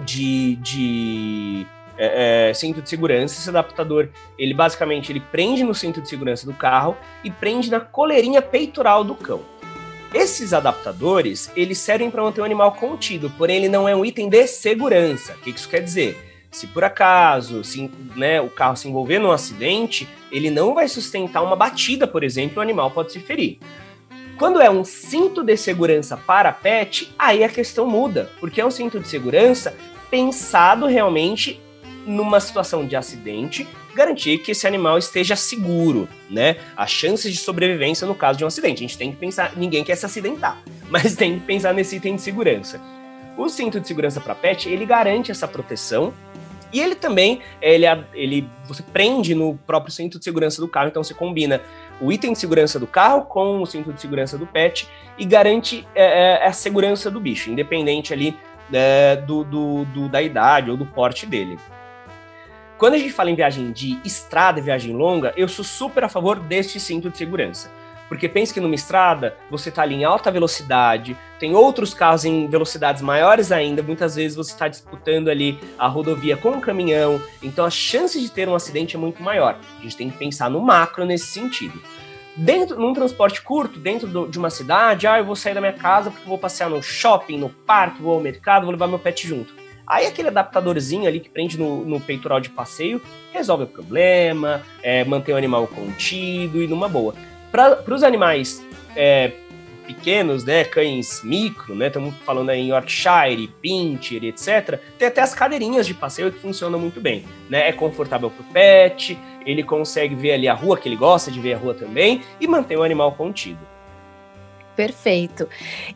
de, 0.01 0.57
de 0.57 1.67
é, 1.99 2.51
é, 2.51 2.55
cinto 2.55 2.81
de 2.81 2.89
segurança. 2.89 3.35
Esse 3.39 3.49
adaptador, 3.49 4.09
ele 4.39 4.55
basicamente 4.55 5.11
ele 5.11 5.21
prende 5.21 5.65
no 5.65 5.75
cinto 5.75 6.01
de 6.01 6.09
segurança 6.09 6.47
do 6.47 6.55
carro 6.55 6.97
e 7.25 7.31
prende 7.31 7.71
na 7.71 7.81
coleirinha 7.81 8.41
peitoral 8.41 9.03
do 9.03 9.15
cão. 9.15 9.43
Esses 10.15 10.55
adaptadores, 10.55 11.51
eles 11.55 11.77
servem 11.79 12.11
para 12.11 12.23
manter 12.23 12.41
o 12.41 12.45
animal 12.45 12.73
contido, 12.73 13.29
porém 13.37 13.57
ele 13.57 13.69
não 13.69 13.87
é 13.87 13.95
um 13.95 14.05
item 14.05 14.29
de 14.29 14.47
segurança. 14.47 15.35
O 15.35 15.39
que 15.41 15.51
isso 15.51 15.69
quer 15.69 15.83
dizer? 15.83 16.17
Se 16.51 16.67
por 16.67 16.83
acaso 16.83 17.63
se, 17.63 17.91
né, 18.17 18.41
o 18.41 18.49
carro 18.49 18.75
se 18.75 18.89
envolver 18.89 19.19
num 19.19 19.31
acidente, 19.31 20.09
ele 20.33 20.51
não 20.51 20.75
vai 20.75 20.89
sustentar 20.89 21.43
uma 21.43 21.55
batida, 21.55 22.07
por 22.07 22.25
exemplo, 22.25 22.59
o 22.59 22.63
animal 22.63 22.91
pode 22.91 23.13
se 23.13 23.21
ferir. 23.21 23.59
Quando 24.39 24.63
é 24.63 24.71
um 24.71 24.83
cinto 24.83 25.43
de 25.43 25.57
segurança 25.57 26.17
para 26.17 26.53
pet, 26.53 27.13
aí 27.19 27.45
a 27.45 27.49
questão 27.49 27.87
muda, 27.87 28.31
porque 28.41 28.61
é 28.61 28.65
um 28.65 28.71
cinto 28.71 28.99
de 29.01 29.09
segurança 29.09 29.77
pensado 30.11 30.87
realmente 30.87 31.61
numa 32.09 32.41
situação 32.41 32.87
de 32.87 32.97
acidente, 32.97 33.69
garantir 33.95 34.39
que 34.39 34.53
esse 34.53 34.67
animal 34.67 34.97
esteja 34.97 35.37
seguro, 35.37 36.09
né? 36.31 36.57
As 36.75 36.91
chances 36.91 37.33
de 37.33 37.39
sobrevivência 37.39 38.07
no 38.07 38.15
caso 38.15 38.39
de 38.39 38.45
um 38.45 38.47
acidente. 38.47 38.77
A 38.77 38.87
gente 38.87 38.97
tem 38.97 39.13
que 39.13 39.19
pensar, 39.19 39.53
ninguém 39.57 39.85
quer 39.85 39.95
se 39.95 40.07
acidentar, 40.07 40.59
mas 40.89 41.15
tem 41.15 41.39
que 41.39 41.45
pensar 41.45 41.75
nesse 41.75 41.97
item 41.97 42.17
de 42.17 42.23
segurança. 42.23 42.81
O 43.37 43.49
cinto 43.49 43.79
de 43.79 43.87
segurança 43.87 44.21
para 44.21 44.35
pet, 44.35 44.69
ele 44.69 44.87
garante 44.87 45.31
essa 45.31 45.47
proteção 45.47 46.13
e 46.73 46.81
ele 46.81 46.95
também, 46.95 47.41
ele, 47.61 47.85
ele, 48.13 48.49
você 48.67 48.83
prende 48.83 49.35
no 49.35 49.57
próprio 49.67 49.93
cinto 49.93 50.19
de 50.19 50.25
segurança 50.25 50.61
do 50.61 50.69
carro, 50.69 50.89
então 50.89 51.05
você 51.05 51.15
combina 51.15 51.61
o 52.01 52.11
item 52.11 52.33
de 52.33 52.39
segurança 52.39 52.79
do 52.79 52.87
carro 52.87 53.23
com 53.23 53.61
o 53.61 53.67
cinto 53.67 53.93
de 53.93 54.01
segurança 54.01 54.37
do 54.37 54.47
pet 54.47 54.89
e 55.17 55.25
garante 55.25 55.87
é, 55.95 56.43
é 56.43 56.47
a 56.47 56.53
segurança 56.53 57.11
do 57.11 57.21
bicho, 57.21 57.51
independente 57.51 58.13
ali 58.13 58.37
é, 58.73 59.17
do, 59.17 59.45
do, 59.45 59.85
do, 59.87 60.09
da 60.09 60.21
idade 60.21 60.71
ou 60.71 60.77
do 60.77 60.85
porte 60.85 61.25
dele. 61.27 61.59
Quando 62.79 62.95
a 62.95 62.99
gente 62.99 63.13
fala 63.13 63.29
em 63.29 63.35
viagem 63.35 63.73
de 63.73 63.99
estrada 64.05 64.61
e 64.61 64.63
viagem 64.63 64.95
longa, 64.95 65.35
eu 65.37 65.49
sou 65.49 65.65
super 65.65 66.05
a 66.05 66.09
favor 66.09 66.39
deste 66.39 66.79
cinto 66.79 67.11
de 67.11 67.19
segurança. 67.19 67.69
Porque 68.09 68.29
pense 68.29 68.55
que 68.55 68.61
numa 68.61 68.75
estrada, 68.77 69.37
você 69.51 69.69
está 69.69 69.83
ali 69.83 69.97
em 69.97 70.05
alta 70.05 70.31
velocidade, 70.31 71.17
tem 71.41 71.57
outros 71.57 71.93
carros 71.93 72.25
em 72.25 72.47
velocidades 72.47 73.03
maiores 73.03 73.51
ainda, 73.51 73.83
muitas 73.83 74.15
vezes 74.15 74.37
você 74.37 74.53
está 74.53 74.69
disputando 74.69 75.29
ali 75.29 75.59
a 75.77 75.89
rodovia 75.89 76.37
com 76.37 76.51
um 76.51 76.61
caminhão, 76.61 77.21
então 77.43 77.65
a 77.65 77.71
chance 77.71 78.19
de 78.19 78.31
ter 78.31 78.49
um 78.49 78.55
acidente 78.55 78.95
é 78.95 78.99
muito 78.99 79.21
maior. 79.25 79.59
A 79.81 79.83
gente 79.83 79.97
tem 79.97 80.09
que 80.09 80.17
pensar 80.17 80.49
no 80.49 80.61
macro 80.61 81.05
nesse 81.05 81.27
sentido. 81.27 81.83
Dentro, 82.37 82.79
num 82.79 82.95
transporte 82.95 83.43
curto, 83.43 83.81
dentro 83.81 84.07
do, 84.07 84.29
de 84.29 84.39
uma 84.39 84.51
cidade, 84.51 85.09
ah, 85.09 85.19
eu 85.19 85.25
vou 85.25 85.35
sair 85.35 85.55
da 85.55 85.61
minha 85.61 85.73
casa 85.73 86.13
porque 86.13 86.29
vou 86.29 86.39
passear 86.39 86.71
no 86.71 86.81
shopping, 86.81 87.39
no 87.39 87.51
parque, 87.51 88.01
vou 88.01 88.15
ao 88.15 88.21
mercado, 88.21 88.63
vou 88.63 88.71
levar 88.71 88.87
meu 88.87 89.01
pet 89.01 89.27
junto. 89.27 89.53
Aí 89.89 90.07
aquele 90.07 90.29
adaptadorzinho 90.29 91.09
ali 91.09 91.19
que 91.19 91.31
prende 91.31 91.59
no, 91.59 91.85
no 91.85 91.99
peitoral 91.99 92.41
de 92.41 92.51
passeio 92.51 93.01
resolve 93.33 93.65
o 93.65 93.67
problema, 93.67 94.63
é, 94.83 95.05
mantém 95.05 95.35
o 95.35 95.39
animal 95.39 95.67
contido 95.67 96.63
e 96.63 96.67
numa 96.67 96.89
boa. 96.89 97.15
Para 97.51 97.83
os 97.95 98.03
animais 98.03 98.63
é, 98.95 99.33
pequenos, 99.87 100.45
né, 100.45 100.65
cães 100.65 101.23
micro, 101.25 101.75
né, 101.75 101.87
estamos 101.87 102.15
falando 102.17 102.51
em 102.51 102.69
Yorkshire, 102.69 103.49
Pinscher, 103.63 104.23
etc. 104.25 104.79
Tem 104.99 105.09
até 105.09 105.23
as 105.23 105.35
cadeirinhas 105.35 105.87
de 105.87 105.95
passeio 105.95 106.31
que 106.31 106.39
funcionam 106.39 106.79
muito 106.79 107.01
bem, 107.01 107.25
né? 107.49 107.69
É 107.69 107.73
confortável 107.73 108.31
para 108.31 108.43
o 108.43 108.53
pet, 108.53 109.19
ele 109.47 109.63
consegue 109.63 110.15
ver 110.15 110.33
ali 110.33 110.47
a 110.47 110.53
rua 110.53 110.77
que 110.77 110.87
ele 110.87 110.97
gosta 110.97 111.31
de 111.31 111.41
ver 111.41 111.55
a 111.55 111.59
rua 111.59 111.73
também 111.73 112.23
e 112.39 112.47
mantém 112.47 112.77
o 112.77 112.83
animal 112.83 113.13
contido. 113.13 113.78
Perfeito. 114.79 115.49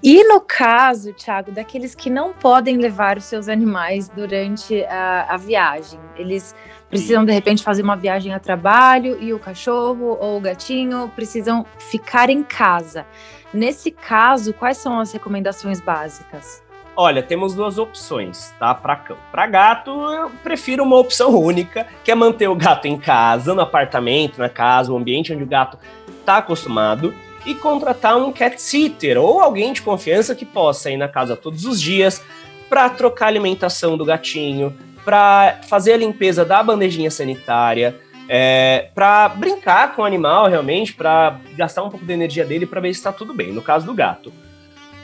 E 0.02 0.24
no 0.24 0.40
caso, 0.40 1.12
Thiago, 1.12 1.52
daqueles 1.52 1.94
que 1.94 2.10
não 2.10 2.32
podem 2.32 2.78
levar 2.78 3.16
os 3.16 3.22
seus 3.22 3.48
animais 3.48 4.08
durante 4.08 4.82
a, 4.86 5.26
a 5.28 5.36
viagem, 5.36 6.00
eles 6.16 6.52
precisam 6.90 7.24
de 7.24 7.30
repente 7.30 7.62
fazer 7.62 7.82
uma 7.82 7.94
viagem 7.94 8.34
a 8.34 8.40
trabalho 8.40 9.22
e 9.22 9.32
o 9.32 9.38
cachorro 9.38 10.18
ou 10.20 10.36
o 10.36 10.40
gatinho 10.40 11.08
precisam 11.14 11.64
ficar 11.78 12.28
em 12.28 12.42
casa. 12.42 13.06
Nesse 13.54 13.92
caso, 13.92 14.52
quais 14.52 14.78
são 14.78 14.98
as 14.98 15.12
recomendações 15.12 15.80
básicas? 15.80 16.60
Olha, 16.96 17.22
temos 17.22 17.54
duas 17.54 17.78
opções, 17.78 18.52
tá? 18.58 18.74
Para 18.74 18.96
cão. 18.96 19.16
Para 19.30 19.46
gato, 19.46 19.90
eu 19.90 20.28
prefiro 20.42 20.82
uma 20.82 20.96
opção 20.96 21.30
única, 21.38 21.86
que 22.02 22.10
é 22.10 22.16
manter 22.16 22.48
o 22.48 22.56
gato 22.56 22.88
em 22.88 22.98
casa, 22.98 23.54
no 23.54 23.60
apartamento, 23.60 24.40
na 24.40 24.48
casa, 24.48 24.92
o 24.92 24.96
ambiente 24.96 25.32
onde 25.32 25.44
o 25.44 25.46
gato 25.46 25.78
está 26.18 26.38
acostumado 26.38 27.14
e 27.44 27.54
contratar 27.54 28.16
um 28.16 28.32
cat 28.32 28.60
sitter 28.60 29.18
ou 29.18 29.40
alguém 29.40 29.72
de 29.72 29.82
confiança 29.82 30.34
que 30.34 30.44
possa 30.44 30.90
ir 30.90 30.96
na 30.96 31.08
casa 31.08 31.36
todos 31.36 31.64
os 31.64 31.80
dias 31.80 32.22
para 32.68 32.88
trocar 32.88 33.26
a 33.26 33.28
alimentação 33.28 33.96
do 33.96 34.04
gatinho, 34.04 34.74
para 35.04 35.60
fazer 35.68 35.94
a 35.94 35.96
limpeza 35.96 36.44
da 36.44 36.62
bandejinha 36.62 37.10
sanitária, 37.10 37.96
é, 38.28 38.88
para 38.94 39.28
brincar 39.28 39.94
com 39.94 40.02
o 40.02 40.04
animal 40.04 40.48
realmente, 40.48 40.94
para 40.94 41.38
gastar 41.56 41.82
um 41.82 41.90
pouco 41.90 42.06
da 42.06 42.14
energia 42.14 42.44
dele 42.44 42.64
para 42.64 42.80
ver 42.80 42.94
se 42.94 43.00
está 43.00 43.12
tudo 43.12 43.34
bem. 43.34 43.52
No 43.52 43.60
caso 43.60 43.84
do 43.84 43.92
gato. 43.92 44.32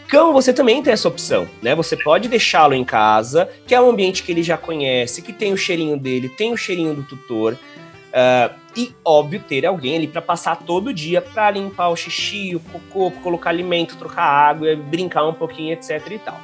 Cão, 0.08 0.32
você 0.32 0.54
também 0.54 0.82
tem 0.82 0.94
essa 0.94 1.06
opção, 1.06 1.46
né? 1.60 1.74
Você 1.74 1.94
pode 1.94 2.28
deixá-lo 2.28 2.72
em 2.72 2.84
casa, 2.84 3.46
que 3.66 3.74
é 3.74 3.80
um 3.80 3.90
ambiente 3.90 4.22
que 4.22 4.32
ele 4.32 4.42
já 4.42 4.56
conhece, 4.56 5.20
que 5.20 5.34
tem 5.34 5.52
o 5.52 5.56
cheirinho 5.56 5.98
dele, 5.98 6.30
tem 6.30 6.50
o 6.50 6.56
cheirinho 6.56 6.94
do 6.94 7.02
tutor. 7.02 7.52
Uh, 7.52 8.54
e, 8.78 8.94
óbvio, 9.04 9.42
ter 9.42 9.66
alguém 9.66 9.96
ali 9.96 10.06
para 10.06 10.22
passar 10.22 10.54
todo 10.54 10.94
dia 10.94 11.20
para 11.20 11.50
limpar 11.50 11.88
o 11.88 11.96
xixi, 11.96 12.54
o 12.54 12.60
cocô, 12.60 13.10
colocar 13.10 13.50
alimento, 13.50 13.96
trocar 13.96 14.22
água, 14.22 14.76
brincar 14.76 15.26
um 15.26 15.34
pouquinho, 15.34 15.72
etc 15.72 16.00
e 16.08 16.18
tal. 16.20 16.40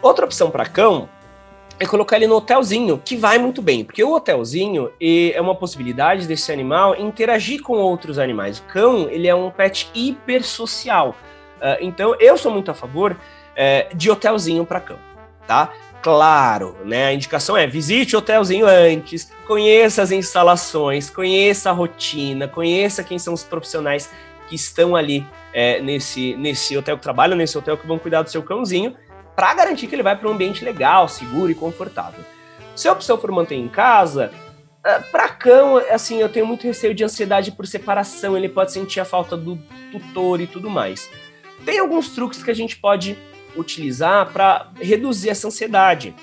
Outra 0.00 0.24
opção 0.24 0.48
para 0.48 0.64
cão 0.64 1.08
é 1.80 1.84
colocar 1.86 2.16
ele 2.16 2.28
no 2.28 2.36
hotelzinho, 2.36 3.02
que 3.04 3.16
vai 3.16 3.36
muito 3.36 3.60
bem, 3.60 3.84
porque 3.84 4.02
o 4.02 4.12
hotelzinho 4.12 4.92
é 5.00 5.40
uma 5.40 5.56
possibilidade 5.56 6.24
desse 6.24 6.52
animal 6.52 6.94
interagir 6.94 7.62
com 7.62 7.74
outros 7.78 8.16
animais. 8.16 8.60
O 8.60 8.62
cão, 8.62 9.08
ele 9.10 9.26
é 9.26 9.34
um 9.34 9.50
pet 9.50 9.90
hiper 9.92 10.44
social. 10.44 11.16
Uh, 11.56 11.78
então, 11.80 12.14
eu 12.20 12.38
sou 12.38 12.52
muito 12.52 12.70
a 12.70 12.74
favor 12.74 13.12
uh, 13.12 13.96
de 13.96 14.08
hotelzinho 14.08 14.64
para 14.64 14.80
cão, 14.80 14.98
tá? 15.48 15.72
Claro, 16.08 16.74
né? 16.86 17.08
A 17.08 17.12
indicação 17.12 17.54
é 17.54 17.66
visite 17.66 18.16
o 18.16 18.20
hotelzinho 18.20 18.64
antes, 18.66 19.30
conheça 19.46 20.00
as 20.00 20.10
instalações, 20.10 21.10
conheça 21.10 21.68
a 21.68 21.72
rotina, 21.74 22.48
conheça 22.48 23.04
quem 23.04 23.18
são 23.18 23.34
os 23.34 23.44
profissionais 23.44 24.10
que 24.48 24.54
estão 24.54 24.96
ali 24.96 25.26
é, 25.52 25.82
nesse, 25.82 26.34
nesse 26.36 26.74
hotel 26.78 26.96
que 26.96 27.02
trabalham 27.02 27.36
nesse 27.36 27.58
hotel 27.58 27.76
que 27.76 27.86
vão 27.86 27.98
cuidar 27.98 28.22
do 28.22 28.30
seu 28.30 28.42
cãozinho, 28.42 28.96
para 29.36 29.52
garantir 29.52 29.86
que 29.86 29.94
ele 29.94 30.02
vai 30.02 30.16
para 30.16 30.26
um 30.26 30.32
ambiente 30.32 30.64
legal, 30.64 31.06
seguro 31.10 31.50
e 31.50 31.54
confortável. 31.54 32.24
Se 32.74 32.88
a 32.88 32.92
opção 32.92 33.18
for 33.18 33.30
manter 33.30 33.56
em 33.56 33.68
casa, 33.68 34.32
é, 34.82 35.00
para 35.00 35.28
cão, 35.28 35.76
assim, 35.90 36.22
eu 36.22 36.30
tenho 36.30 36.46
muito 36.46 36.66
receio 36.66 36.94
de 36.94 37.04
ansiedade 37.04 37.52
por 37.52 37.66
separação, 37.66 38.34
ele 38.34 38.48
pode 38.48 38.72
sentir 38.72 38.98
a 38.98 39.04
falta 39.04 39.36
do 39.36 39.58
tutor 39.92 40.40
e 40.40 40.46
tudo 40.46 40.70
mais. 40.70 41.10
Tem 41.66 41.78
alguns 41.78 42.08
truques 42.08 42.42
que 42.42 42.50
a 42.50 42.54
gente 42.54 42.78
pode 42.78 43.14
utilizar 43.56 44.32
para 44.32 44.68
reduzir 44.80 45.30
essa 45.30 45.46
ansiedade. 45.46 46.14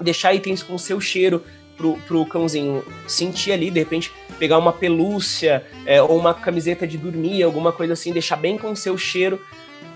Deixar 0.00 0.34
itens 0.34 0.62
com 0.62 0.76
seu 0.78 1.00
cheiro 1.00 1.42
pro, 1.76 1.96
pro 2.06 2.26
cãozinho 2.26 2.84
sentir 3.06 3.52
ali, 3.52 3.70
de 3.70 3.78
repente, 3.78 4.12
pegar 4.38 4.58
uma 4.58 4.72
pelúcia 4.72 5.64
é, 5.86 6.02
ou 6.02 6.18
uma 6.18 6.34
camiseta 6.34 6.86
de 6.86 6.98
dormir, 6.98 7.42
alguma 7.42 7.72
coisa 7.72 7.92
assim, 7.92 8.12
deixar 8.12 8.36
bem 8.36 8.58
com 8.58 8.70
o 8.70 8.76
seu 8.76 8.96
cheiro, 8.96 9.40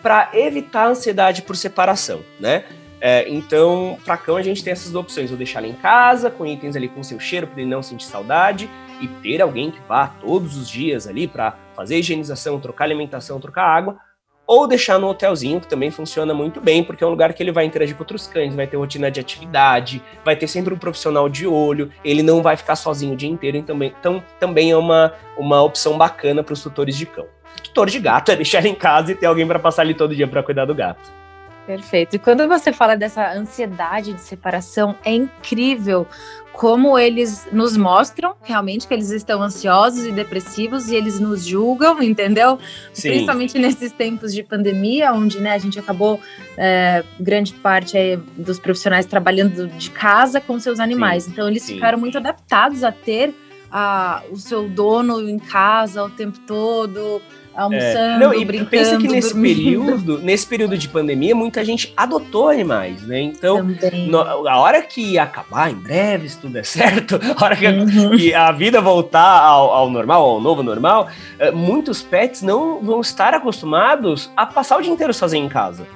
para 0.02 0.30
evitar 0.34 0.84
a 0.84 0.88
ansiedade 0.88 1.42
por 1.42 1.56
separação, 1.56 2.20
né? 2.38 2.64
É, 3.00 3.28
então, 3.28 3.98
para 4.04 4.16
cão 4.16 4.36
a 4.36 4.42
gente 4.42 4.64
tem 4.64 4.72
essas 4.72 4.94
opções, 4.94 5.30
ou 5.30 5.36
deixar 5.36 5.62
ele 5.62 5.72
em 5.72 5.76
casa, 5.76 6.30
com 6.30 6.46
itens 6.46 6.76
ali 6.76 6.88
com 6.88 7.02
seu 7.02 7.20
cheiro, 7.20 7.46
para 7.46 7.60
ele 7.60 7.70
não 7.70 7.82
sentir 7.82 8.06
saudade, 8.06 8.70
e 9.00 9.06
ter 9.06 9.42
alguém 9.42 9.70
que 9.70 9.80
vá 9.86 10.06
todos 10.06 10.56
os 10.56 10.68
dias 10.68 11.06
ali 11.06 11.28
para 11.28 11.56
fazer 11.74 11.98
higienização, 11.98 12.58
trocar 12.58 12.84
alimentação, 12.84 13.38
trocar 13.38 13.64
água, 13.64 13.98
ou 14.46 14.66
deixar 14.66 14.98
no 14.98 15.08
hotelzinho, 15.08 15.60
que 15.60 15.66
também 15.66 15.90
funciona 15.90 16.32
muito 16.32 16.60
bem, 16.60 16.84
porque 16.84 17.02
é 17.02 17.06
um 17.06 17.10
lugar 17.10 17.32
que 17.32 17.42
ele 17.42 17.50
vai 17.50 17.64
interagir 17.64 17.96
com 17.96 18.02
outros 18.02 18.26
cães, 18.26 18.54
vai 18.54 18.66
ter 18.66 18.76
rotina 18.76 19.10
de 19.10 19.18
atividade, 19.18 20.02
vai 20.24 20.36
ter 20.36 20.46
sempre 20.46 20.72
um 20.72 20.78
profissional 20.78 21.28
de 21.28 21.46
olho, 21.46 21.90
ele 22.04 22.22
não 22.22 22.42
vai 22.42 22.56
ficar 22.56 22.76
sozinho 22.76 23.14
o 23.14 23.16
dia 23.16 23.28
inteiro, 23.28 23.56
então, 23.56 23.82
então 23.82 24.22
também 24.38 24.70
é 24.70 24.76
uma, 24.76 25.12
uma 25.36 25.62
opção 25.62 25.98
bacana 25.98 26.42
para 26.42 26.52
os 26.52 26.62
tutores 26.62 26.96
de 26.96 27.06
cão. 27.06 27.26
Tutor 27.62 27.90
de 27.90 27.98
gato 27.98 28.30
é 28.30 28.36
deixar 28.36 28.64
em 28.64 28.74
casa 28.74 29.12
e 29.12 29.14
ter 29.14 29.26
alguém 29.26 29.46
para 29.46 29.58
passar 29.58 29.82
ali 29.82 29.94
todo 29.94 30.14
dia 30.14 30.28
para 30.28 30.42
cuidar 30.42 30.64
do 30.64 30.74
gato. 30.74 31.16
Perfeito. 31.66 32.14
E 32.14 32.18
quando 32.18 32.46
você 32.46 32.72
fala 32.72 32.96
dessa 32.96 33.32
ansiedade 33.32 34.12
de 34.12 34.20
separação, 34.20 34.94
é 35.04 35.12
incrível 35.12 36.06
como 36.56 36.98
eles 36.98 37.46
nos 37.52 37.76
mostram 37.76 38.34
realmente 38.42 38.88
que 38.88 38.94
eles 38.94 39.10
estão 39.10 39.42
ansiosos 39.42 40.06
e 40.06 40.10
depressivos 40.12 40.88
e 40.88 40.96
eles 40.96 41.20
nos 41.20 41.44
julgam, 41.44 42.00
entendeu? 42.02 42.58
Sim. 42.92 43.10
Principalmente 43.10 43.58
nesses 43.58 43.92
tempos 43.92 44.32
de 44.34 44.42
pandemia, 44.42 45.12
onde 45.12 45.38
né, 45.38 45.52
a 45.52 45.58
gente 45.58 45.78
acabou 45.78 46.18
é, 46.56 47.04
grande 47.20 47.52
parte 47.52 47.96
aí, 47.96 48.16
dos 48.36 48.58
profissionais 48.58 49.04
trabalhando 49.04 49.68
de 49.68 49.90
casa 49.90 50.40
com 50.40 50.58
seus 50.58 50.80
animais. 50.80 51.24
Sim. 51.24 51.32
Então 51.32 51.48
eles 51.48 51.62
Sim. 51.62 51.74
ficaram 51.74 51.98
muito 51.98 52.16
adaptados 52.16 52.82
a 52.82 52.90
ter 52.90 53.34
a, 53.70 54.22
o 54.30 54.36
seu 54.36 54.68
dono 54.68 55.28
em 55.28 55.38
casa 55.38 56.04
o 56.04 56.10
tempo 56.10 56.38
todo, 56.46 57.20
almoçando, 57.56 57.98
é. 57.98 58.18
Não, 58.18 58.34
e 58.34 58.44
brincando, 58.44 58.70
pensa 58.70 58.96
que 58.98 59.08
nesse 59.08 59.32
dormindo. 59.32 59.56
período, 59.56 60.18
nesse 60.18 60.46
período 60.46 60.76
de 60.76 60.88
pandemia, 60.88 61.34
muita 61.34 61.64
gente 61.64 61.92
adotou 61.96 62.48
animais, 62.48 63.02
né? 63.02 63.20
Então, 63.20 63.66
no, 64.06 64.48
a 64.48 64.58
hora 64.58 64.82
que 64.82 65.18
acabar, 65.18 65.70
em 65.70 65.74
breve, 65.74 66.28
se 66.28 66.38
tudo 66.38 66.52
der 66.52 66.64
certo, 66.66 67.18
a 67.36 67.44
hora 67.44 67.56
que, 67.56 67.66
uhum. 67.66 68.12
a, 68.12 68.16
que 68.16 68.34
a 68.34 68.52
vida 68.52 68.80
voltar 68.80 69.40
ao, 69.40 69.72
ao, 69.72 69.90
normal, 69.90 70.22
ao 70.22 70.40
novo 70.40 70.62
normal, 70.62 71.08
uh, 71.40 71.56
muitos 71.56 72.02
pets 72.02 72.42
não 72.42 72.80
vão 72.80 73.00
estar 73.00 73.32
acostumados 73.32 74.30
a 74.36 74.44
passar 74.44 74.76
o 74.76 74.82
dia 74.82 74.92
inteiro 74.92 75.14
sozinho 75.14 75.46
em 75.46 75.48
casa. 75.48 75.86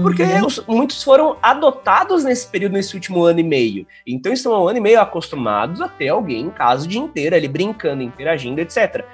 Porque 0.00 0.22
uhum. 0.22 0.46
os, 0.46 0.64
muitos 0.66 1.02
foram 1.02 1.36
adotados 1.42 2.22
nesse 2.22 2.46
período, 2.46 2.74
nesse 2.74 2.94
último 2.94 3.24
ano 3.24 3.40
e 3.40 3.42
meio. 3.42 3.84
Então 4.06 4.32
estão 4.32 4.54
há 4.54 4.62
um 4.62 4.68
ano 4.68 4.78
e 4.78 4.80
meio 4.80 5.00
acostumados 5.00 5.80
a 5.80 5.88
ter 5.88 6.08
alguém 6.08 6.46
em 6.46 6.50
casa 6.50 6.84
o 6.84 6.88
dia 6.88 7.00
inteiro, 7.00 7.34
ali 7.34 7.48
brincando, 7.48 8.00
interagindo, 8.00 8.60
etc 8.60 9.04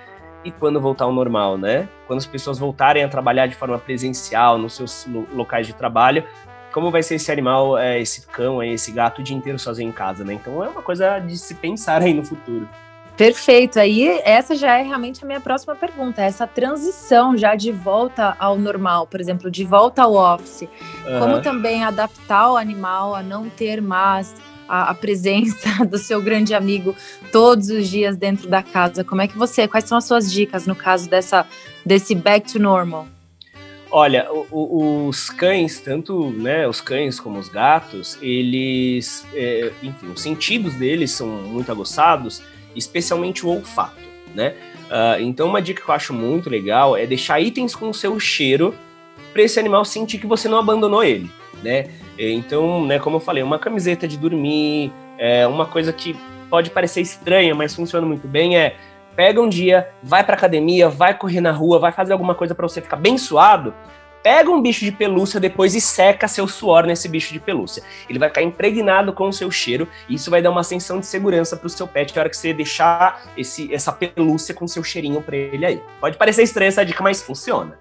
e 0.45 0.51
quando 0.51 0.81
voltar 0.81 1.05
ao 1.05 1.13
normal, 1.13 1.59
né? 1.59 1.89
Quando 2.07 2.19
as 2.19 2.27
pessoas 2.27 2.59
voltarem 2.59 3.03
a 3.03 3.09
trabalhar 3.09 3.47
de 3.47 3.55
forma 3.55 3.79
presencial 3.79 4.59
nos 4.59 4.75
seus 4.75 5.07
locais 5.33 5.67
de 5.67 5.73
trabalho, 5.73 6.25
como 6.73 6.91
vai 6.91 7.03
ser 7.03 7.17
esse 7.17 7.33
animal, 7.33 7.77
é, 7.77 8.01
esse 8.01 8.27
cão, 8.27 8.63
esse 8.63 8.93
gato 8.93 9.21
o 9.21 9.25
dia 9.25 9.37
inteiro 9.37 9.59
sozinho 9.59 9.89
em 9.89 9.93
casa, 9.93 10.25
né? 10.25 10.35
Então 10.35 10.63
é 10.63 10.69
uma 10.69 10.83
coisa 10.83 11.19
de 11.19 11.37
se 11.37 11.55
pensar 11.55 12.03
aí 12.03 12.15
no 12.15 12.25
futuro. 12.25 12.69
Perfeito. 13.17 13.81
Aí 13.81 14.21
essa 14.23 14.55
já 14.55 14.79
é 14.79 14.83
realmente 14.83 15.25
a 15.25 15.27
minha 15.27 15.41
próxima 15.41 15.75
pergunta. 15.75 16.23
Essa 16.23 16.47
transição 16.47 17.37
já 17.37 17.57
de 17.57 17.73
volta 17.73 18.37
ao 18.39 18.57
normal, 18.57 19.09
por 19.09 19.21
exemplo, 19.21 19.51
de 19.51 19.65
volta 19.65 20.05
ao 20.05 20.15
office. 20.15 20.63
Uhum. 21.05 21.19
Como 21.19 21.43
também 21.43 21.83
adaptar 21.83 22.53
o 22.53 22.57
animal 22.57 23.17
a 23.17 23.23
não 23.23 23.51
ter 23.51 23.83
mais 23.83 24.37
a, 24.69 24.91
a, 24.91 24.95
presença 24.95 25.85
do 25.87 25.99
seu 25.99 26.21
grande 26.21 26.55
amigo 26.55 26.95
todos 27.33 27.71
os 27.71 27.89
dias 27.89 28.17
dentro 28.17 28.49
da 28.49 28.63
casa. 28.63 29.03
Como 29.03 29.23
é 29.23 29.29
que 29.29 29.37
você, 29.37 29.67
quais 29.67 29.85
são 29.85 29.99
as 29.99 30.05
suas 30.05 30.31
dicas 30.31 30.67
no 30.67 30.75
caso 30.75 31.09
dessa 31.09 31.47
desse 31.85 32.15
back 32.15 32.53
to 32.53 32.59
normal? 32.59 33.07
Olha, 33.91 34.31
o, 34.31 34.47
o, 34.51 35.09
os 35.09 35.31
cães, 35.31 35.81
tanto 35.81 36.31
né, 36.31 36.69
os 36.69 36.81
cães 36.81 37.19
como 37.19 37.39
os 37.39 37.49
gatos, 37.49 38.19
eles, 38.21 39.27
é, 39.33 39.73
enfim, 39.83 40.09
os 40.15 40.21
sentidos 40.21 40.75
deles 40.75 41.11
são 41.11 41.27
muito 41.27 41.73
aguçados, 41.73 42.43
especialmente 42.77 43.47
o 43.47 43.49
olfato, 43.49 43.97
né? 44.35 44.55
Uh, 44.89 45.21
então, 45.21 45.49
uma 45.49 45.61
dica 45.61 45.83
que 45.83 45.89
eu 45.89 45.95
acho 45.95 46.13
muito 46.13 46.51
legal 46.51 46.97
é 46.97 47.07
deixar 47.07 47.41
itens 47.41 47.75
com 47.75 47.89
o 47.89 47.95
seu 47.95 48.19
cheiro 48.21 48.75
para 49.33 49.43
esse 49.43 49.59
animal 49.59 49.85
sentir 49.85 50.19
que 50.19 50.27
você 50.27 50.49
não 50.49 50.59
abandonou 50.59 51.03
ele, 51.03 51.31
né? 51.63 51.89
Então, 52.19 52.85
né, 52.85 52.99
como 52.99 53.17
eu 53.17 53.21
falei, 53.21 53.43
uma 53.43 53.59
camiseta 53.59 54.09
de 54.09 54.19
dormir, 54.19 54.93
é, 55.19 55.47
uma 55.47 55.67
coisa 55.67 55.93
que 55.93 56.17
pode 56.51 56.71
parecer 56.71 57.01
estranha, 57.01 57.55
mas 57.55 57.75
funciona 57.75 58.07
muito 58.07 58.27
bem 58.27 58.57
é 58.57 58.77
pega 59.15 59.41
um 59.41 59.49
dia, 59.49 59.89
vai 60.01 60.23
pra 60.23 60.37
academia, 60.37 60.89
vai 60.89 61.13
correr 61.13 61.41
na 61.41 61.51
rua, 61.51 61.81
vai 61.81 61.91
fazer 61.91 62.13
alguma 62.13 62.37
coisa 62.37 62.55
para 62.55 62.69
você 62.69 62.81
ficar 62.81 62.95
bem 62.95 63.19
suado, 63.19 63.75
pega 64.23 64.49
um 64.49 64.63
bicho 64.63 64.85
de 64.85 64.93
pelúcia 64.93 65.41
depois 65.41 65.75
e 65.75 65.81
seca 65.81 66.29
seu 66.29 66.47
suor 66.47 66.87
nesse 66.87 67.09
bicho 67.09 67.33
de 67.33 67.41
pelúcia. 67.41 67.83
Ele 68.09 68.19
vai 68.19 68.29
ficar 68.29 68.43
impregnado 68.43 69.13
com 69.13 69.29
o 69.29 69.33
seu 69.33 69.51
cheiro 69.51 69.89
e 70.09 70.15
isso 70.15 70.31
vai 70.31 70.41
dar 70.41 70.51
uma 70.51 70.63
sensação 70.63 71.01
de 71.01 71.07
segurança 71.07 71.57
pro 71.57 71.69
seu 71.69 71.89
pet 71.89 72.15
na 72.15 72.21
hora 72.21 72.31
que 72.31 72.37
você 72.37 72.53
deixar 72.53 73.23
esse, 73.37 73.75
essa 73.75 73.91
pelúcia 73.91 74.55
com 74.55 74.69
seu 74.69 74.85
cheirinho 74.85 75.21
pra 75.21 75.37
ele 75.37 75.67
aí. 75.67 75.83
Pode 76.01 76.17
parecer 76.17 76.45
estranha 76.45 76.69
essa 76.69 76.85
dica, 76.85 77.03
mas 77.03 77.21
funciona. 77.21 77.77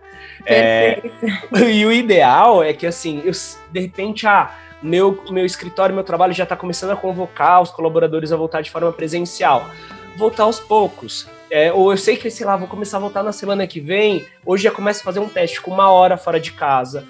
É, 0.48 1.02
e 1.70 1.86
o 1.86 1.92
ideal 1.92 2.64
é 2.64 2.74
que, 2.74 2.88
assim, 2.88 3.22
eu, 3.26 3.32
de 3.72 3.80
repente, 3.80 4.26
ah, 4.26 4.52
meu, 4.82 5.24
meu 5.30 5.46
escritório, 5.46 5.94
meu 5.94 6.04
trabalho 6.04 6.34
já 6.34 6.44
está 6.44 6.56
começando 6.56 6.92
a 6.92 6.96
convocar 6.96 7.62
os 7.62 7.72
colaboradores 7.72 8.32
a 8.32 8.38
voltar 8.38 8.62
de 8.62 8.72
forma 8.72 8.92
presencial. 8.94 9.70
Voltar 10.18 10.44
aos 10.44 10.60
poucos. 10.60 11.28
É, 11.50 11.72
ou 11.72 11.92
eu 11.92 11.98
sei 11.98 12.18
que, 12.18 12.30
sei 12.30 12.46
lá, 12.46 12.56
vou 12.56 12.68
começar 12.68 12.98
a 12.98 13.00
voltar 13.00 13.24
na 13.24 13.32
semana 13.32 13.68
que 13.68 13.80
vem. 13.80 14.26
Hoje 14.46 14.64
já 14.64 14.72
começo 14.72 15.02
a 15.02 15.04
fazer 15.04 15.20
um 15.20 15.30
teste 15.30 15.62
com 15.62 15.72
uma 15.72 15.92
hora 15.92 16.18
fora 16.18 16.40
de 16.40 16.52
casa, 16.52 17.06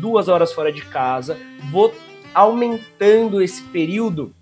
duas 0.00 0.28
horas 0.28 0.52
fora 0.52 0.72
de 0.72 0.82
casa. 0.82 1.38
Vou 1.70 1.94
aumentando 2.34 3.42
esse 3.42 3.62
período 3.62 4.34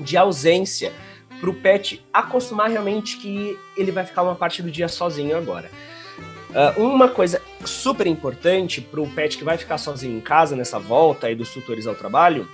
de 0.00 0.16
ausência 0.16 0.92
para 1.40 1.50
o 1.50 1.54
pet 1.54 2.04
acostumar 2.12 2.70
realmente 2.70 3.16
que 3.18 3.56
ele 3.76 3.92
vai 3.92 4.04
ficar 4.04 4.22
uma 4.22 4.34
parte 4.34 4.62
do 4.62 4.70
dia 4.70 4.88
sozinho 4.88 5.36
agora. 5.36 5.70
Uh, 6.50 6.82
uma 6.82 7.08
coisa 7.08 7.42
super 7.64 8.06
importante 8.06 8.80
para 8.80 9.00
o 9.00 9.08
pet 9.10 9.36
que 9.36 9.44
vai 9.44 9.58
ficar 9.58 9.76
sozinho 9.76 10.16
em 10.16 10.20
casa 10.20 10.56
nessa 10.56 10.78
volta 10.78 11.26
aí 11.26 11.34
dos 11.34 11.52
tutores 11.52 11.86
ao 11.86 11.94
trabalho 11.94 12.48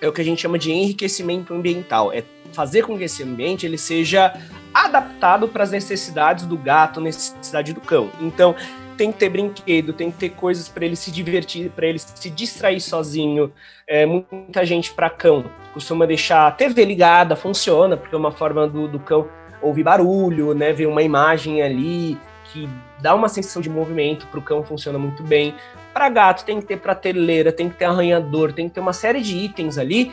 é 0.00 0.08
o 0.08 0.12
que 0.12 0.20
a 0.20 0.24
gente 0.24 0.40
chama 0.40 0.58
de 0.58 0.70
enriquecimento 0.70 1.52
ambiental. 1.52 2.12
É 2.12 2.22
fazer 2.52 2.82
com 2.82 2.96
que 2.96 3.04
esse 3.04 3.22
ambiente 3.22 3.66
ele 3.66 3.78
seja 3.78 4.34
adaptado 4.72 5.48
para 5.48 5.64
as 5.64 5.70
necessidades 5.70 6.46
do 6.46 6.56
gato, 6.56 7.00
necessidade 7.00 7.72
do 7.72 7.80
cão. 7.80 8.10
Então, 8.20 8.54
tem 8.96 9.12
que 9.12 9.18
ter 9.18 9.28
brinquedo, 9.28 9.92
tem 9.92 10.10
que 10.10 10.16
ter 10.16 10.30
coisas 10.30 10.68
para 10.68 10.84
ele 10.84 10.96
se 10.96 11.10
divertir, 11.10 11.70
para 11.70 11.86
ele 11.86 11.98
se 11.98 12.30
distrair 12.30 12.80
sozinho. 12.80 13.52
É, 13.86 14.06
muita 14.06 14.64
gente 14.64 14.92
para 14.92 15.10
cão 15.10 15.44
costuma 15.74 16.06
deixar 16.06 16.46
a 16.46 16.50
TV 16.50 16.84
ligada, 16.84 17.36
funciona, 17.36 17.96
porque 17.96 18.14
é 18.14 18.18
uma 18.18 18.32
forma 18.32 18.66
do, 18.66 18.88
do 18.88 18.98
cão 18.98 19.28
ouvir 19.60 19.82
barulho, 19.82 20.54
né, 20.54 20.72
ver 20.72 20.86
uma 20.86 21.02
imagem 21.02 21.62
ali, 21.62 22.18
que 22.52 22.68
dá 23.00 23.14
uma 23.14 23.28
sensação 23.28 23.60
de 23.60 23.68
movimento, 23.68 24.26
para 24.26 24.38
o 24.38 24.42
cão 24.42 24.62
funciona 24.64 24.98
muito 24.98 25.22
bem. 25.22 25.54
Para 25.92 26.08
gato 26.08 26.44
tem 26.44 26.60
que 26.60 26.66
ter 26.66 26.78
prateleira, 26.78 27.52
tem 27.52 27.68
que 27.68 27.76
ter 27.76 27.86
arranhador, 27.86 28.52
tem 28.52 28.68
que 28.68 28.74
ter 28.74 28.80
uma 28.80 28.92
série 28.92 29.20
de 29.20 29.36
itens 29.36 29.78
ali, 29.78 30.12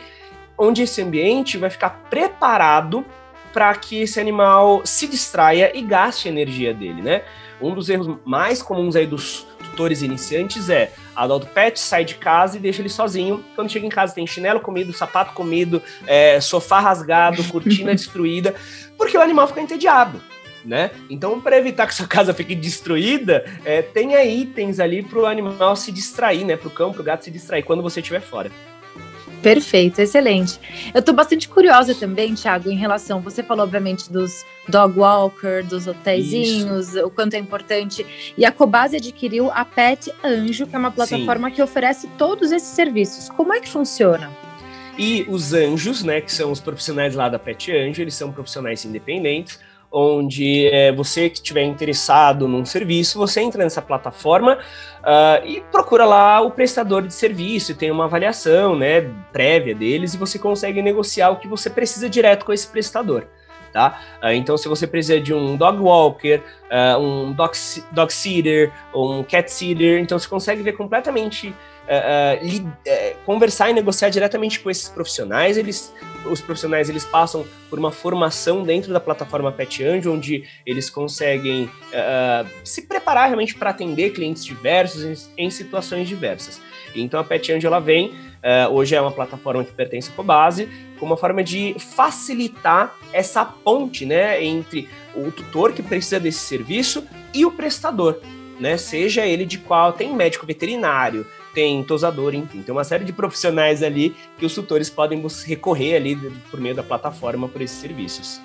onde 0.56 0.82
esse 0.82 1.02
ambiente 1.02 1.58
vai 1.58 1.70
ficar 1.70 1.90
preparado 2.08 3.04
para 3.52 3.72
que 3.74 4.02
esse 4.02 4.18
animal 4.18 4.82
se 4.84 5.06
distraia 5.06 5.76
e 5.76 5.82
gaste 5.82 6.28
a 6.28 6.30
energia 6.30 6.74
dele, 6.74 7.00
né? 7.00 7.22
Um 7.60 7.72
dos 7.72 7.88
erros 7.88 8.18
mais 8.24 8.60
comuns 8.60 8.96
aí 8.96 9.06
dos 9.06 9.46
tutores 9.58 10.02
iniciantes 10.02 10.68
é 10.68 10.92
adota 11.14 11.46
o 11.46 11.48
pet, 11.48 11.78
sai 11.78 12.04
de 12.04 12.16
casa 12.16 12.56
e 12.56 12.60
deixa 12.60 12.82
ele 12.82 12.88
sozinho. 12.88 13.44
Quando 13.54 13.70
chega 13.70 13.86
em 13.86 13.90
casa 13.90 14.14
tem 14.14 14.26
chinelo 14.26 14.58
comido, 14.58 14.92
sapato 14.92 15.32
comido, 15.34 15.80
é, 16.06 16.40
sofá 16.40 16.80
rasgado, 16.80 17.44
cortina 17.44 17.94
destruída, 17.94 18.54
porque 18.98 19.16
o 19.16 19.20
animal 19.20 19.46
fica 19.46 19.60
entediado 19.60 20.20
né? 20.64 20.90
Então, 21.10 21.40
para 21.40 21.56
evitar 21.56 21.86
que 21.86 21.94
sua 21.94 22.06
casa 22.06 22.32
fique 22.32 22.54
destruída, 22.54 23.44
é, 23.64 23.82
tenha 23.82 24.24
itens 24.24 24.80
ali 24.80 25.02
para 25.02 25.18
o 25.18 25.26
animal 25.26 25.76
se 25.76 25.92
distrair, 25.92 26.44
né? 26.44 26.56
Para 26.56 26.68
o 26.68 26.70
cão, 26.70 26.92
para 26.92 27.02
o 27.02 27.04
gato 27.04 27.24
se 27.24 27.30
distrair 27.30 27.62
quando 27.62 27.82
você 27.82 28.00
estiver 28.00 28.20
fora. 28.20 28.50
Perfeito, 29.44 29.98
excelente. 30.00 30.58
Eu 30.94 31.00
estou 31.00 31.14
bastante 31.14 31.46
curiosa 31.50 31.94
também, 31.94 32.34
Thiago, 32.34 32.70
em 32.70 32.76
relação. 32.76 33.20
Você 33.20 33.42
falou, 33.42 33.64
obviamente, 33.64 34.10
dos 34.10 34.42
dog 34.66 34.98
walker, 34.98 35.62
dos 35.62 35.86
hotéisinhos, 35.86 36.94
o 36.94 37.10
quanto 37.10 37.34
é 37.34 37.38
importante. 37.38 38.06
E 38.38 38.46
a 38.46 38.50
Cobase 38.50 38.96
adquiriu 38.96 39.50
a 39.50 39.62
Pet 39.62 40.10
Anjo, 40.24 40.66
que 40.66 40.74
é 40.74 40.78
uma 40.78 40.90
plataforma 40.90 41.50
Sim. 41.50 41.56
que 41.56 41.62
oferece 41.62 42.08
todos 42.16 42.50
esses 42.52 42.70
serviços. 42.70 43.28
Como 43.28 43.52
é 43.52 43.60
que 43.60 43.68
funciona? 43.68 44.30
E 44.96 45.26
os 45.28 45.52
anjos, 45.52 46.02
né, 46.02 46.22
que 46.22 46.32
são 46.32 46.50
os 46.50 46.60
profissionais 46.60 47.14
lá 47.14 47.28
da 47.28 47.38
Pet 47.38 47.70
Anjo, 47.70 48.00
eles 48.00 48.14
são 48.14 48.32
profissionais 48.32 48.82
independentes 48.86 49.58
onde 49.94 50.66
é, 50.66 50.90
você 50.90 51.30
que 51.30 51.36
estiver 51.36 51.62
interessado 51.62 52.48
num 52.48 52.64
serviço, 52.64 53.16
você 53.16 53.40
entra 53.40 53.62
nessa 53.62 53.80
plataforma 53.80 54.58
uh, 55.00 55.46
e 55.46 55.60
procura 55.70 56.04
lá 56.04 56.40
o 56.40 56.50
prestador 56.50 57.02
de 57.02 57.14
serviço, 57.14 57.76
tem 57.76 57.92
uma 57.92 58.06
avaliação 58.06 58.74
né, 58.74 59.02
prévia 59.32 59.72
deles 59.72 60.12
e 60.12 60.18
você 60.18 60.36
consegue 60.36 60.82
negociar 60.82 61.30
o 61.30 61.36
que 61.36 61.46
você 61.46 61.70
precisa 61.70 62.10
direto 62.10 62.44
com 62.44 62.52
esse 62.52 62.66
prestador. 62.66 63.24
Tá? 63.72 64.00
Uh, 64.22 64.32
então, 64.32 64.56
se 64.56 64.68
você 64.68 64.84
precisa 64.86 65.20
de 65.20 65.32
um 65.32 65.56
dog 65.56 65.78
walker, 65.80 66.40
uh, 66.70 66.98
um 66.98 67.32
dog, 67.32 67.52
dog 67.92 68.12
sitter 68.12 68.72
um 68.92 69.22
cat 69.22 69.50
sitter, 69.50 70.00
então 70.00 70.18
você 70.18 70.28
consegue 70.28 70.62
ver 70.62 70.72
completamente 70.72 71.54
conversar 73.24 73.70
e 73.70 73.72
negociar 73.72 74.08
diretamente 74.08 74.60
com 74.60 74.70
esses 74.70 74.88
profissionais. 74.88 75.56
Eles, 75.56 75.92
os 76.24 76.40
profissionais 76.40 76.88
eles 76.88 77.04
passam 77.04 77.44
por 77.68 77.78
uma 77.78 77.90
formação 77.90 78.62
dentro 78.62 78.92
da 78.92 79.00
plataforma 79.00 79.52
Pet 79.52 79.84
Anjo, 79.84 80.12
onde 80.12 80.44
eles 80.64 80.88
conseguem 80.88 81.70
se 82.64 82.82
preparar 82.82 83.26
realmente 83.26 83.54
para 83.54 83.70
atender 83.70 84.10
clientes 84.10 84.44
diversos 84.44 85.28
em, 85.36 85.46
em 85.46 85.50
situações 85.50 86.08
diversas. 86.08 86.60
Então 86.94 87.18
a 87.18 87.24
Pet 87.24 87.52
Angel 87.52 87.68
ela 87.68 87.80
vem, 87.80 88.08
uh, 88.08 88.72
hoje 88.72 88.94
é 88.94 89.00
uma 89.00 89.10
plataforma 89.10 89.64
que 89.64 89.72
pertence 89.72 90.10
à 90.10 90.12
Cobase, 90.12 90.68
como 90.98 91.12
uma 91.12 91.16
forma 91.16 91.42
de 91.42 91.74
facilitar 91.78 92.94
essa 93.12 93.44
ponte 93.44 94.06
né, 94.06 94.42
entre 94.42 94.88
o 95.14 95.30
tutor 95.30 95.72
que 95.72 95.82
precisa 95.82 96.20
desse 96.20 96.40
serviço 96.40 97.04
e 97.32 97.44
o 97.44 97.50
prestador, 97.50 98.20
né? 98.60 98.76
Seja 98.76 99.26
ele 99.26 99.44
de 99.44 99.58
qual 99.58 99.92
tem 99.92 100.14
médico 100.14 100.46
veterinário, 100.46 101.26
tem 101.54 101.82
tosador, 101.84 102.34
enfim, 102.34 102.62
tem 102.62 102.72
uma 102.74 102.84
série 102.84 103.04
de 103.04 103.12
profissionais 103.12 103.82
ali 103.82 104.14
que 104.36 104.44
os 104.44 104.54
tutores 104.54 104.90
podem 104.90 105.22
recorrer 105.46 105.94
ali 105.94 106.16
por 106.50 106.60
meio 106.60 106.74
da 106.74 106.82
plataforma 106.82 107.48
por 107.48 107.62
esses 107.62 107.78
serviços. 107.78 108.40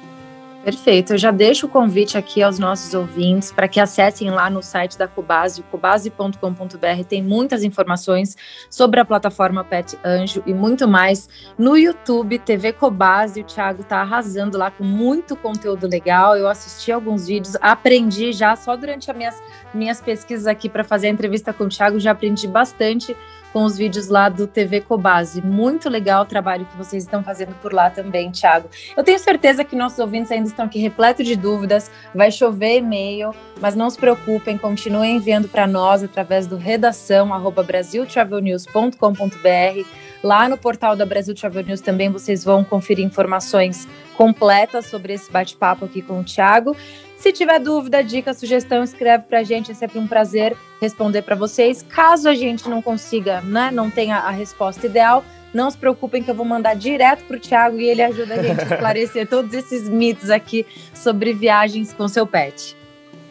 Perfeito. 0.64 1.14
Eu 1.14 1.18
já 1.18 1.32
deixo 1.32 1.68
o 1.68 1.70
convite 1.70 2.18
aqui 2.18 2.44
aos 2.44 2.60
nossos 2.60 2.94
ouvintes 2.94 3.52
para 3.52 3.68
que 3.68 3.80
acessem 3.80 4.30
lá 4.30 4.50
no 4.50 4.62
site 4.62 4.98
da 4.98 5.08
Cobase, 5.08 5.62
cobase.com.br. 5.64 7.04
Tem 7.08 7.24
muitas 7.24 7.64
informações 7.64 8.36
sobre 8.70 9.00
a 9.00 9.06
plataforma 9.06 9.64
Pet 9.64 9.98
Anjo 10.04 10.44
e 10.46 10.54
muito 10.54 10.86
mais. 10.86 11.30
No 11.58 11.78
YouTube, 11.78 12.38
TV 12.40 12.74
Cobase, 12.74 13.40
o 13.40 13.44
Thiago 13.46 13.82
está 13.84 14.02
arrasando 14.02 14.58
lá 14.58 14.70
com 14.70 14.84
muito 14.84 15.36
conteúdo 15.36 15.88
legal. 15.88 16.36
Eu 16.36 16.48
assisti 16.48 16.92
alguns 16.92 17.28
vídeos, 17.28 17.56
aprendi 17.62 18.34
já 18.34 18.56
só 18.58 18.76
durante 18.76 19.10
as 19.10 19.16
minhas, 19.16 19.44
minhas 19.74 20.02
pesquisas 20.02 20.46
aqui 20.46 20.68
para 20.68 20.84
fazer 20.84 21.08
a 21.08 21.12
entrevista 21.12 21.54
com 21.54 21.64
o 21.64 21.70
Thiago, 21.70 22.00
já 22.00 22.12
aprendi 22.12 22.48
bastante 22.48 23.16
com 23.52 23.64
os 23.64 23.78
vídeos 23.78 24.08
lá 24.08 24.30
do 24.30 24.48
TV 24.48 24.82
Cobase. 24.82 25.42
Muito 25.42 25.90
legal 25.90 26.24
o 26.24 26.26
trabalho 26.26 26.66
que 26.66 26.78
vocês 26.78 27.04
estão 27.04 27.24
fazendo 27.24 27.56
por 27.56 27.74
lá 27.74 27.90
também, 27.90 28.32
Thiago. 28.32 28.70
Eu 28.96 29.04
tenho 29.04 29.20
certeza 29.20 29.64
que 29.64 29.76
nossos 29.76 30.00
ouvintes 30.00 30.32
ainda 30.32 30.49
estão 30.52 30.66
aqui 30.66 30.80
repletos 30.80 31.26
de 31.26 31.36
dúvidas, 31.36 31.92
vai 32.14 32.32
chover 32.32 32.78
e-mail, 32.78 33.34
mas 33.60 33.76
não 33.76 33.90
se 33.90 33.98
preocupem, 33.98 34.58
continuem 34.58 35.18
enviando 35.18 35.48
para 35.48 35.68
nós 35.68 36.04
através 36.04 36.48
do 36.48 36.58
redação 36.58 37.30
brasiltravelnews.com.br. 37.66 39.86
Lá 40.22 40.50
no 40.50 40.58
portal 40.58 40.96
da 40.96 41.06
Brasil 41.06 41.34
Travel 41.34 41.64
News 41.64 41.82
também 41.82 42.10
vocês 42.10 42.44
vão 42.44 42.64
conferir 42.64 43.06
informações 43.06 43.88
completas 44.18 44.88
sobre 44.88 45.14
esse 45.14 45.32
bate-papo 45.32 45.86
aqui 45.86 46.02
com 46.02 46.20
o 46.20 46.24
Thiago. 46.24 46.76
Se 47.18 47.34
tiver 47.34 47.60
dúvida, 47.60 48.02
dica, 48.02 48.34
sugestão, 48.34 48.84
escreve 48.84 49.26
para 49.26 49.40
a 49.40 49.44
gente. 49.44 49.72
É 49.72 49.74
sempre 49.74 50.00
um 50.00 50.08
prazer 50.08 50.56
responder 50.82 51.22
para 51.22 51.36
vocês. 51.36 51.84
Caso 51.84 52.30
a 52.30 52.34
gente 52.34 52.70
não 52.70 52.82
consiga, 52.82 53.42
né, 53.42 53.70
não 53.72 53.90
tenha 53.90 54.18
a 54.18 54.30
resposta 54.30 54.86
ideal, 54.86 55.24
não 55.54 55.70
se 55.70 55.78
preocupem 55.78 56.24
que 56.24 56.30
eu 56.32 56.36
vou 56.36 56.46
mandar 56.46 56.76
direto 56.76 57.24
para 57.26 57.38
o 57.38 57.40
Thiago 57.40 57.80
e 57.80 57.88
ele 57.88 58.02
ajuda 58.02 58.36
a 58.36 58.44
gente 58.44 58.62
a 58.62 58.64
esclarecer 58.76 59.28
todos 59.28 59.54
esses 59.54 59.90
mitos 59.90 60.30
aqui 60.30 60.66
sobre 60.94 61.34
viagens 61.34 61.94
com 61.94 62.08
seu 62.08 62.26
pet. 62.26 62.79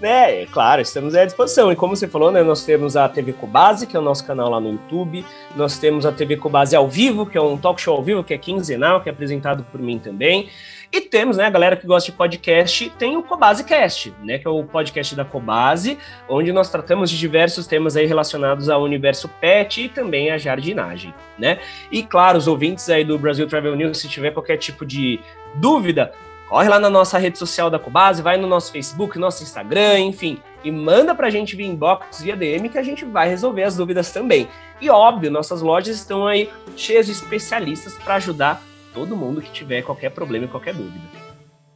É, 0.01 0.43
é, 0.43 0.47
claro, 0.47 0.81
estamos 0.81 1.15
à 1.17 1.25
disposição. 1.25 1.73
E 1.73 1.77
como 1.77 1.97
você 1.97 2.07
falou, 2.07 2.31
né, 2.31 2.43
nós 2.43 2.65
temos 2.65 2.97
a 2.97 3.09
TV 3.09 3.33
Cobase, 3.33 3.87
que 3.87 3.97
é 3.97 4.01
o 4.01 4.03
nosso 4.03 4.25
canal 4.25 4.49
lá 4.49 4.61
no 4.61 4.71
YouTube. 4.71 5.25
Nós 5.57 5.77
temos 5.77 6.07
a 6.07 6.13
TV 6.13 6.37
Cobase 6.37 6.77
ao 6.77 6.89
vivo, 6.89 7.27
que 7.27 7.37
é 7.37 7.41
um 7.41 7.59
talk 7.59 7.81
show 7.81 7.97
ao 7.97 8.03
vivo, 8.03 8.23
que 8.23 8.33
é 8.33 8.39
quinzenal, 8.39 9.01
que 9.01 9.09
é 9.09 9.13
apresentado 9.13 9.65
por 9.65 9.81
mim 9.81 9.99
também. 9.99 10.49
E 10.93 11.01
temos, 11.01 11.37
né, 11.37 11.45
a 11.45 11.51
galera 11.51 11.77
que 11.77 11.87
gosta 11.87 12.11
de 12.11 12.17
podcast, 12.17 12.91
tem 12.91 13.17
o 13.17 13.23
Cobase 13.23 13.65
Cast, 13.65 14.15
né, 14.23 14.39
que 14.39 14.47
é 14.47 14.51
o 14.51 14.63
podcast 14.65 15.15
da 15.15 15.25
Cobase, 15.25 15.99
onde 16.29 16.53
nós 16.53 16.71
tratamos 16.71 17.11
de 17.11 17.19
diversos 17.19 17.67
temas 17.67 17.97
aí 17.97 18.07
relacionados 18.07 18.71
ao 18.71 18.83
universo 18.83 19.29
pet 19.41 19.83
e 19.83 19.89
também 19.89 20.31
à 20.31 20.39
jardinagem, 20.39 21.13
né? 21.39 21.59
E 21.93 22.03
claro, 22.03 22.39
os 22.39 22.47
ouvintes 22.47 22.89
aí 22.89 23.05
do 23.05 23.19
Brasil 23.19 23.47
Travel 23.47 23.77
News, 23.77 23.99
se 23.99 24.09
tiver 24.09 24.31
qualquer 24.31 24.57
tipo 24.57 24.87
de 24.87 25.21
dúvida, 25.57 26.13
corre 26.49 26.69
lá 26.69 26.81
na 26.81 26.89
nossa 26.89 27.19
rede 27.19 27.39
social 27.39 27.69
da 27.69 27.79
Cobase, 27.79 28.23
vai 28.23 28.37
no 28.37 28.47
nosso 28.47 28.73
Facebook, 28.73 29.19
nosso 29.19 29.43
Instagram, 29.43 30.01
enfim, 30.01 30.39
e 30.65 30.71
manda 30.73 31.15
pra 31.15 31.31
gente 31.31 31.55
via 31.55 31.67
inbox, 31.67 32.23
via 32.23 32.35
DM, 32.35 32.69
que 32.69 32.79
a 32.79 32.83
gente 32.83 33.05
vai 33.05 33.29
resolver 33.29 33.65
as 33.65 33.77
dúvidas 33.77 34.11
também. 34.13 34.49
E 34.81 34.89
óbvio, 34.89 35.31
nossas 35.31 35.61
lojas 35.61 35.97
estão 35.97 36.27
aí 36.27 36.51
cheias 36.77 37.07
de 37.07 37.13
especialistas 37.13 37.95
para 37.99 38.15
ajudar 38.15 38.63
todo 38.95 39.17
mundo 39.17 39.43
que 39.43 39.51
tiver 39.51 39.83
qualquer 39.83 40.11
problema 40.11 40.47
e 40.47 40.49
qualquer 40.49 40.75
dúvida. 40.75 41.28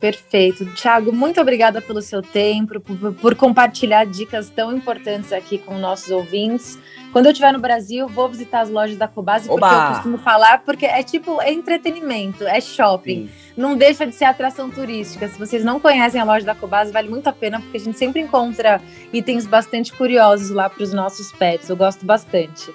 Perfeito. 0.03 0.65
Tiago, 0.75 1.13
muito 1.13 1.41
obrigada 1.41 1.81
pelo 1.81 2.03
seu 2.03 2.21
tempo, 2.21 2.81
por, 2.81 3.15
por, 3.15 3.35
compartilhar 3.37 4.05
dicas 4.05 4.51
tão 4.51 4.77
importantes 4.77 5.33
aqui 5.33 5.59
com 5.59 5.79
nossos 5.79 6.11
ouvintes. 6.11 6.77
Quando 7.13 7.27
eu 7.27 7.31
estiver 7.31 7.53
no 7.53 7.61
Brasil, 7.61 8.09
vou 8.09 8.29
visitar 8.29 8.63
as 8.63 8.69
lojas 8.69 8.97
da 8.97 9.07
Cobase, 9.07 9.49
Oba! 9.49 9.61
porque 9.61 9.85
eu 9.85 9.95
costumo 9.95 10.19
falar, 10.19 10.65
porque 10.65 10.87
é 10.87 11.05
tipo, 11.05 11.41
é 11.41 11.53
entretenimento, 11.53 12.43
é 12.43 12.61
shopping. 12.61 13.29
Sim. 13.29 13.53
Não 13.57 13.77
deixa 13.77 14.05
de 14.05 14.13
ser 14.13 14.25
atração 14.25 14.69
turística. 14.69 15.29
Se 15.29 15.39
vocês 15.39 15.65
não 15.65 15.79
conhecem 15.79 16.21
a 16.21 16.25
loja 16.25 16.45
da 16.45 16.55
Cobase, 16.57 16.91
vale 16.91 17.09
muito 17.09 17.29
a 17.29 17.33
pena, 17.33 17.61
porque 17.61 17.77
a 17.77 17.81
gente 17.81 17.97
sempre 17.97 18.21
encontra 18.21 18.83
itens 19.13 19.47
bastante 19.47 19.93
curiosos 19.93 20.51
lá 20.51 20.69
para 20.69 20.83
os 20.83 20.93
nossos 20.93 21.31
pets. 21.31 21.69
Eu 21.69 21.77
gosto 21.77 22.05
bastante. 22.05 22.75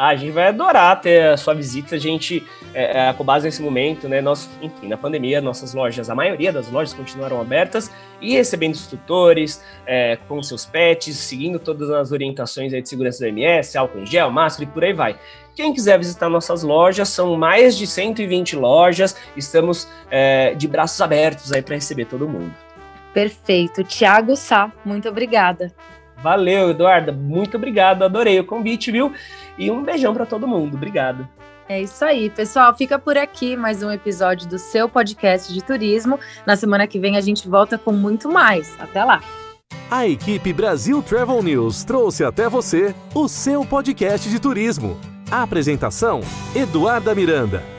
Ah, 0.00 0.10
a 0.10 0.14
gente 0.14 0.30
vai 0.30 0.46
adorar 0.46 1.00
ter 1.00 1.24
a 1.24 1.36
sua 1.36 1.52
visita. 1.52 1.96
A 1.96 1.98
gente, 1.98 2.46
é, 2.72 2.98
é, 2.98 3.08
a 3.08 3.14
Cobase 3.14 3.44
nesse 3.44 3.60
momento, 3.60 4.08
né? 4.08 4.20
Nós, 4.20 4.48
enfim, 4.62 4.86
na 4.86 4.96
pandemia, 4.96 5.40
nossas 5.40 5.74
lojas, 5.74 6.08
a 6.08 6.14
maioria 6.14 6.52
das 6.52 6.70
lojas 6.70 6.94
continuaram 6.94 7.40
abertas 7.40 7.90
e 8.20 8.32
recebendo 8.32 8.74
os 8.74 8.86
tutores 8.86 9.60
é, 9.84 10.16
com 10.28 10.40
seus 10.40 10.64
pets, 10.64 11.16
seguindo 11.16 11.58
todas 11.58 11.90
as 11.90 12.12
orientações 12.12 12.70
de 12.70 12.88
segurança 12.88 13.24
do 13.24 13.26
MS, 13.26 13.76
álcool 13.76 13.98
em 13.98 14.06
gel, 14.06 14.30
máscara 14.30 14.70
e 14.70 14.72
por 14.72 14.84
aí 14.84 14.92
vai. 14.92 15.18
Quem 15.56 15.74
quiser 15.74 15.98
visitar 15.98 16.28
nossas 16.28 16.62
lojas, 16.62 17.08
são 17.08 17.36
mais 17.36 17.76
de 17.76 17.84
120 17.84 18.54
lojas, 18.54 19.16
estamos 19.36 19.88
é, 20.12 20.54
de 20.54 20.68
braços 20.68 21.00
abertos 21.00 21.52
aí 21.52 21.60
para 21.60 21.74
receber 21.74 22.04
todo 22.04 22.28
mundo. 22.28 22.54
Perfeito. 23.12 23.82
Tiago 23.82 24.36
Sá, 24.36 24.70
muito 24.84 25.08
obrigada. 25.08 25.72
Valeu, 26.22 26.70
Eduarda. 26.70 27.12
Muito 27.12 27.56
obrigado. 27.56 28.02
Adorei 28.02 28.38
o 28.40 28.44
convite, 28.44 28.90
viu? 28.90 29.12
E 29.58 29.70
um 29.70 29.82
beijão 29.82 30.14
para 30.14 30.24
todo 30.24 30.46
mundo. 30.46 30.76
Obrigado. 30.76 31.28
É 31.68 31.82
isso 31.82 32.02
aí, 32.04 32.30
pessoal. 32.30 32.74
Fica 32.74 32.98
por 32.98 33.18
aqui 33.18 33.56
mais 33.56 33.82
um 33.82 33.90
episódio 33.90 34.48
do 34.48 34.58
seu 34.58 34.88
podcast 34.88 35.52
de 35.52 35.62
turismo. 35.62 36.18
Na 36.46 36.56
semana 36.56 36.86
que 36.86 36.98
vem 36.98 37.16
a 37.16 37.20
gente 37.20 37.46
volta 37.46 37.76
com 37.76 37.92
muito 37.92 38.30
mais. 38.30 38.74
Até 38.80 39.04
lá. 39.04 39.20
A 39.90 40.06
equipe 40.06 40.52
Brasil 40.52 41.02
Travel 41.02 41.42
News 41.42 41.84
trouxe 41.84 42.24
até 42.24 42.48
você 42.48 42.94
o 43.14 43.28
seu 43.28 43.64
podcast 43.66 44.28
de 44.30 44.38
turismo. 44.38 44.98
A 45.30 45.42
apresentação: 45.42 46.20
Eduarda 46.54 47.14
Miranda. 47.14 47.77